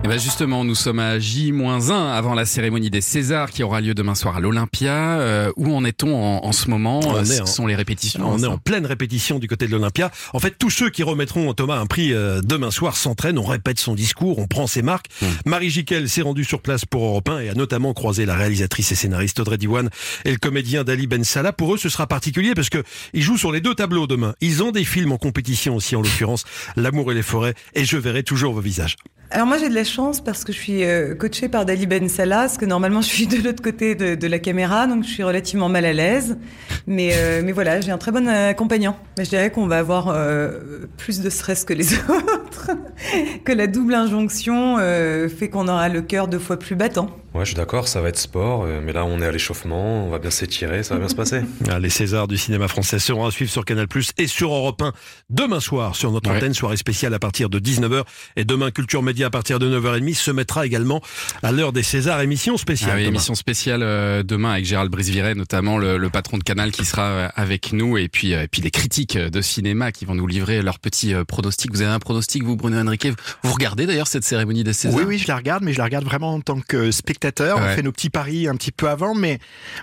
Et 0.05 0.09
ben 0.09 0.19
justement, 0.19 0.65
nous 0.65 0.75
sommes 0.75 0.99
à 0.99 1.19
J-1 1.19 1.91
avant 2.11 2.35
la 2.35 2.45
cérémonie 2.45 2.91
des 2.91 3.01
Césars 3.01 3.51
qui 3.51 3.63
aura 3.63 3.81
lieu 3.81 3.95
demain 3.95 4.15
soir 4.15 4.37
à 4.37 4.41
l'Olympia. 4.41 4.93
Euh, 5.21 5.53
où 5.57 5.73
en 5.75 5.85
est-on 5.85 6.15
en, 6.15 6.45
en 6.45 6.53
ce 6.53 6.69
moment? 6.69 7.01
On 7.05 7.17
Euh, 7.17 7.23
est 7.23 7.25
Ce 7.27 7.43
en- 7.43 7.47
sont 7.47 7.67
les 7.67 7.75
répétitions. 7.77 8.29
On 8.29 8.39
est 8.43 8.47
en 8.47 8.59
pleine 8.59 8.85
répétition 8.87 9.39
du 9.39 9.47
côté 9.49 9.67
de 9.67 9.73
l'Olympia. 9.73 10.11
En 10.33 10.39
fait, 10.41 10.57
tous 10.59 10.71
ceux 10.71 10.91
qui 10.91 11.03
remettront 11.03 11.53
Thomas 11.55 11.79
un 11.79 11.87
prix 11.87 12.13
euh, 12.13 12.41
demain 12.43 12.71
soir 12.71 12.97
s'entraînent, 12.97 13.39
on 13.39 13.45
répète 13.45 13.79
son 13.79 13.95
discours, 13.95 14.39
on 14.39 14.47
prend 14.47 14.67
ses 14.67 14.83
marques. 14.83 15.07
Hmm. 15.21 15.27
Marie 15.47 15.71
Jiquel 15.71 16.09
s'est 16.09 16.23
rendue 16.23 16.45
sur 16.45 16.61
place 16.61 16.85
pour 16.85 17.05
Europe 17.05 17.29
1 17.29 17.41
et 17.41 17.49
a 17.51 17.55
notamment 17.55 17.93
croisé 17.95 18.27
la 18.27 18.35
réalisatrice 18.35 18.91
et 18.93 18.97
scénariste 18.97 19.39
Audrey 19.41 19.59
Diwan 19.59 19.89
et 20.25 20.31
le 20.33 20.39
comédien 20.39 20.85
Dali 20.85 21.07
Ben 21.07 21.23
Salah. 21.25 21.53
Pour 21.53 21.75
eux, 21.75 21.79
ce 21.79 21.89
sera 21.89 22.07
particulier 22.07 22.55
parce 22.55 22.71
que 22.71 22.83
ils 23.13 23.23
jouent 23.23 23.39
sur 23.39 23.53
les 23.53 23.61
deux 23.61 23.75
tableaux 23.75 24.07
demain. 24.07 24.35
Ils 24.41 24.63
ont 24.63 24.73
des 24.73 24.85
films 24.85 25.13
en 25.13 25.19
compétition 25.19 25.77
aussi, 25.77 25.95
en 25.97 26.03
l'occurrence 26.03 26.45
L'amour 26.77 27.13
et 27.13 27.15
les 27.15 27.23
forêts 27.23 27.55
et 27.75 27.85
je 27.85 27.97
verrai 27.97 28.23
toujours 28.25 28.53
vos 28.55 28.61
visages. 28.61 28.97
Alors 29.35 29.47
moi 29.47 29.57
j'ai 29.57 29.71
de 29.71 29.75
la 29.75 29.85
chance 29.85 30.21
parce 30.21 30.45
que 30.45 30.53
je 30.53 30.59
suis 30.59 30.85
euh, 30.85 31.15
coachée 31.15 31.49
par 31.49 31.65
Dali 31.65 31.87
Ben 31.87 32.07
Salah, 32.07 32.41
parce 32.41 32.59
que 32.59 32.67
normalement 32.67 33.01
je 33.03 33.09
suis 33.09 33.27
de 33.27 33.43
l'autre 33.43 33.63
côté 33.63 33.95
de, 33.95 34.27
la 34.27 34.39
caméra, 34.39 34.87
donc 34.87 35.05
je 35.05 35.09
suis 35.09 35.23
relativement 35.23 35.71
mal 35.71 35.87
à 35.87 35.95
l'aise. 35.95 36.37
Mais, 36.87 37.13
euh, 37.15 37.41
mais 37.43 37.53
voilà, 37.53 37.81
j'ai 37.81 37.93
un 37.93 37.99
très 37.99 38.13
bon 38.13 38.29
accompagnant. 38.29 38.95
Mais 39.17 39.25
je 39.25 39.31
dirais 39.31 39.51
qu'on 39.51 39.67
va 39.67 39.79
avoir 39.79 40.09
euh, 40.09 40.87
plus 40.99 41.21
de 41.21 41.31
stress 41.31 41.65
que 41.65 41.73
les 41.73 41.95
autres, 42.11 42.73
que 43.45 43.53
la 43.53 43.67
double 43.67 43.95
injonction 43.95 44.77
fait 44.77 45.49
qu'on 45.49 45.67
aura 45.67 45.89
le 45.89 46.03
cœur 46.03 46.29
deux 46.29 46.39
fois 46.39 46.59
plus 46.59 46.77
battant. 46.77 47.09
Ouais, 47.35 47.45
je 47.47 47.51
suis 47.51 47.57
d'accord, 47.57 47.89
ça 47.89 48.03
va 48.03 48.11
être 48.11 48.19
sport, 48.19 48.65
euh, 48.67 48.83
mais 48.85 48.93
là 48.93 49.07
on 49.07 49.23
est 49.23 49.27
à 49.27 49.33
l'échauffement, 49.33 50.05
on 50.07 50.11
va 50.11 50.19
bien 50.19 50.29
s'étirer, 50.31 50.83
ça 50.83 50.95
va 50.95 51.01
bien 51.01 51.09
se 51.09 51.15
passer. 51.15 51.41
Ah, 51.71 51.79
Les 51.79 51.89
Césars 51.89 52.29
du 52.29 52.37
cinéma 52.37 52.69
français 52.69 52.99
seront 52.99 53.25
à 53.25 53.31
suivre 53.31 53.51
sur 53.51 53.65
Canal 53.65 53.89
Plus 53.89 54.11
et 54.19 54.27
sur 54.27 54.53
Europe 54.53 54.83
1 54.83 54.93
demain 55.31 55.59
soir 55.61 55.97
sur 55.97 56.13
notre 56.13 56.29
Ouais. 56.29 56.37
antenne, 56.37 56.53
soirée 56.53 56.77
spéciale 56.77 57.15
à 57.15 57.19
partir 57.19 57.49
de 57.49 57.59
19h 57.59 58.03
et 58.37 58.45
demain 58.45 58.71
Culture 58.71 59.03
Média 59.03 59.29
à 59.29 59.31
partir 59.31 59.59
de 59.59 59.67
9h30 59.81 60.15
se 60.15 60.31
mettra 60.31 60.67
également 60.67 61.01
à 61.43 61.53
l'heure 61.53 61.73
des 61.73 61.83
Césars, 61.83 62.21
émission 62.21 62.59
spéciale. 62.59 62.91
Ah 62.93 62.97
oui, 62.97 63.05
émission 63.05 63.35
spéciale 63.35 63.83
euh, 63.83 64.23
demain 64.23 64.51
avec 64.53 64.67
Gérald 64.67 64.91
Briseviret, 64.91 65.35
notamment 65.35 65.79
le, 65.79 65.97
le 65.97 66.11
patron 66.11 66.37
de 66.37 66.43
Canal 66.43 66.71
qui 66.71 66.85
sera 66.85 67.03
euh, 67.05 67.29
avec 67.35 67.73
nous 67.73 67.97
et 67.97 68.09
puis 68.09 68.35
euh, 68.35 68.43
et 68.43 68.49
puis 68.49 68.61
les 68.61 68.71
critiques 68.71 69.17
de 69.17 69.41
cinéma 69.41 69.91
qui 69.91 70.05
vont 70.05 70.15
nous 70.15 70.27
livrer 70.27 70.61
leurs 70.61 70.79
petits 70.79 71.15
euh, 71.15 71.25
pronostics. 71.25 71.73
Vous 71.73 71.81
avez 71.81 71.93
un 71.93 71.99
pronostic 71.99 72.43
vous 72.45 72.57
Bruno 72.57 72.77
Henriquet? 72.79 73.13
Vous 73.43 73.55
regardez 73.55 73.87
d'ailleurs 73.87 74.07
cette 74.09 74.25
cérémonie 74.25 74.65
des 74.65 74.75
Césars? 74.75 74.99
Oui, 74.99 75.05
oui, 75.07 75.19
je 75.19 75.29
la 75.29 75.37
regarde, 75.37 75.63
mais 75.65 75.73
je 75.73 75.79
la 75.79 75.85
regarde 75.85 76.05
vraiment 76.05 76.35
en 76.35 76.41
tant 76.43 76.61
que 76.61 76.91
spectateur. 76.91 77.22
Ouais. 77.57 77.63
On 77.73 77.75
fait 77.77 77.83
nos 77.83 77.93
petits 77.93 78.11
paris 78.11 78.49
un 78.49 78.57
petit 78.57 78.73
peu 78.73 78.89
avant, 78.89 79.15
mais, 79.15 79.39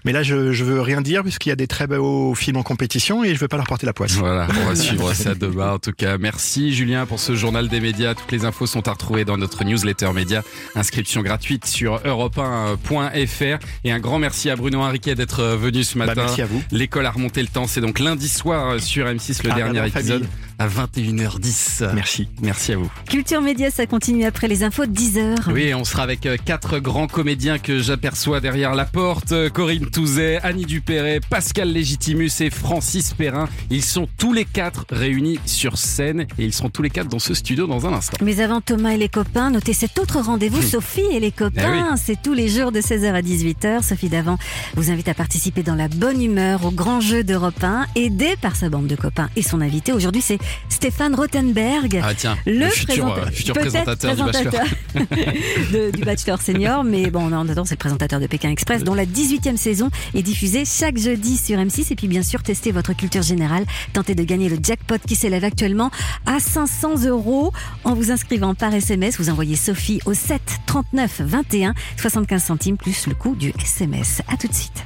mais 0.06 0.12
là, 0.12 0.24
je, 0.24 0.52
je 0.52 0.64
veux 0.64 0.82
rien 0.82 1.02
dire 1.02 1.24
puisqu'il 1.24 1.50
y 1.50 1.52
a 1.52 1.56
des 1.56 1.68
très 1.68 1.88
beaux 1.88 2.34
films 2.36 2.58
en 2.58 2.64
compétition 2.64 3.24
et 3.24 3.34
je 3.36 3.40
veux 3.40 3.48
pas 3.48 3.58
leur 3.58 3.68
porter 3.68 3.86
la 3.86 3.94
poisse. 3.94 4.12
Voilà, 4.14 4.48
on 4.62 4.66
va 4.68 4.76
suivre 4.76 5.14
ça 5.14 5.36
demain 5.36 5.74
en 5.74 5.80
tout 5.80 5.92
cas. 5.94 6.18
Merci 6.18 6.74
Julien 6.74 7.06
pour 7.06 7.20
ce 7.20 7.36
journal 7.36 7.68
des 7.70 7.80
médias. 7.80 8.14
Toutes 8.16 8.32
les 8.32 8.46
infos 8.46 8.66
sont 8.68 8.88
à 8.88 8.92
retrouver 8.92 9.26
dans 9.26 9.38
notre 9.38 9.64
newsletter 9.64 10.12
média. 10.14 10.42
Inscription 10.76 11.22
gratuite 11.22 11.66
sur 11.66 12.02
europe1.fr. 12.04 13.60
Et 13.84 13.92
un 13.92 14.00
grand 14.00 14.20
merci 14.20 14.50
à 14.50 14.56
Bruno 14.56 14.82
Henriquet 14.82 15.16
d'être 15.16 15.44
venu 15.44 15.84
ce 15.84 15.98
matin. 15.98 16.14
Bah, 16.16 16.22
merci 16.26 16.42
à 16.42 16.46
vous. 16.46 16.62
L'école 16.72 17.06
a 17.06 17.12
remonté 17.12 17.42
le 17.42 17.48
temps. 17.48 17.68
C'est 17.68 17.82
donc 17.82 18.00
lundi 18.00 18.28
soir 18.30 18.80
sur 18.80 19.06
M6 19.06 19.44
le 19.44 19.52
Ah, 19.52 19.56
dernier 19.56 19.88
épisode 19.88 20.24
famille. 20.24 20.28
À 20.60 20.68
21h10. 20.68 21.94
Merci. 21.96 22.28
Merci 22.42 22.74
à 22.74 22.78
vous. 22.78 22.92
Culture 23.10 23.42
Média, 23.42 23.72
ça 23.72 23.86
continue 23.86 24.26
après 24.26 24.50
les 24.50 24.64
infos 24.64 24.86
de 24.86 24.92
10h. 24.92 25.52
Oui, 25.54 25.74
on 25.74 25.86
sera 25.86 26.04
avec 26.04 26.26
euh, 26.26 26.36
quatre 26.44 26.80
grands 26.80 27.08
comédiens 27.08 27.58
que 27.60 27.80
j'aperçois 27.80 28.42
derrière 28.42 28.76
la 28.76 28.84
porte. 28.84 29.32
Euh, 29.32 29.50
Corinne 29.50 29.90
Touzet, 29.90 30.40
Annie 30.44 30.66
Dupéret, 30.66 31.22
Pascal 31.30 31.72
Légitimus 31.72 32.30
et 32.42 32.50
Francis 32.50 33.14
Perrin. 33.14 33.48
Ils 33.70 33.86
sont 33.86 34.10
tous 34.18 34.34
les 34.34 34.44
quatre 34.44 34.86
réunis 34.90 35.40
sur 35.46 35.78
scène 35.78 36.28
et 36.38 36.44
ils 36.44 36.54
seront 36.54 36.70
tous 36.70 36.82
les 36.82 36.90
quatre 36.90 37.08
dans 37.08 37.20
ce 37.20 37.34
studio 37.34 37.66
dans 37.66 37.88
un 37.88 37.94
instant. 37.94 38.18
Mais 38.22 38.42
avant 38.42 38.60
Thomas 38.60 38.92
et 38.92 38.98
les 38.98 39.10
copains, 39.10 39.52
notez 39.52 39.74
cet 39.74 39.98
autre 39.98 40.20
rendez-vous, 40.20 40.62
Sophie 40.62 41.02
et 41.12 41.22
les 41.22 41.32
copains. 41.32 41.94
Eh 41.94 41.98
C'est 41.98 42.22
tous 42.22 42.34
les 42.34 42.50
jours 42.50 42.74
de 42.74 42.82
16h 42.82 43.14
à 43.14 43.22
18h. 43.22 43.82
Sophie 43.82 44.10
Davant 44.10 44.38
vous 44.76 44.92
invite 44.92 45.08
à 45.08 45.14
participer 45.14 45.64
dans 45.64 45.76
la 45.76 45.88
bonne 45.88 46.22
humeur 46.22 46.66
au 46.66 46.72
grand 46.72 47.00
jeu 47.00 47.24
d'Europe 47.24 47.64
1, 47.64 47.86
aidé 47.96 48.36
par 48.42 48.58
sa 48.58 48.68
bande 48.68 48.88
de 48.88 48.98
copains 48.98 49.30
et 49.38 49.42
son 49.42 49.62
invité. 49.62 49.94
Aujourd'hui, 49.94 50.22
c'est 50.22 50.38
Stéphane 50.70 51.14
Rothenberg. 51.16 52.00
Ah 52.04 52.14
tiens, 52.16 52.38
le, 52.46 52.54
le 52.60 52.70
futur, 52.70 53.06
présenta- 53.06 53.28
euh, 53.28 53.32
futur 53.32 53.54
peut-être 53.54 53.96
présentateur 53.96 54.16
du 54.16 54.24
Bachelor. 54.24 54.66
de- 55.74 55.92
du 55.92 56.04
Bachelor 56.04 56.42
Senior, 56.42 56.84
mais 56.84 57.10
bon, 57.12 57.26
en 57.34 57.44
attendant, 57.46 57.66
c'est 57.66 57.76
le 57.76 57.80
présentateur 57.80 58.20
de 58.20 58.28
Pékin 58.28 58.50
Express, 58.50 58.84
dont 58.84 58.94
la 58.94 59.06
18e 59.06 59.58
saison 59.58 59.90
est 60.14 60.22
diffusée 60.24 60.64
chaque 60.66 60.98
jeudi 60.98 61.38
sur 61.38 61.58
M6. 61.60 61.92
Et 61.92 61.96
puis, 61.96 62.08
bien 62.08 62.24
sûr, 62.24 62.44
testez 62.44 62.72
votre 62.72 62.94
culture 62.94 63.22
générale. 63.24 63.66
Tentez 63.94 64.16
de 64.16 64.24
gagner 64.24 64.50
le 64.50 64.58
jackpot 64.62 64.98
qui 65.06 65.16
s'élève 65.16 65.44
actuellement 65.44 65.92
à 66.26 66.40
500 66.40 67.06
euros 67.06 67.52
en 67.84 67.94
vous 67.94 68.12
inscrivant 68.12 68.56
par 68.56 68.74
SMS. 68.74 69.20
Vous 69.20 69.30
envoyez 69.30 69.56
Sophie 69.56 70.00
au 70.06 70.14
7 70.14 70.42
39 70.66 71.22
21, 71.22 71.74
75 71.98 72.44
centimes 72.44 72.78
plus 72.78 73.08
le 73.08 73.16
coût 73.16 73.36
du 73.36 73.54
SMS. 73.62 74.22
À 74.28 74.38
tout 74.38 74.48
de 74.48 74.54
suite. 74.54 74.84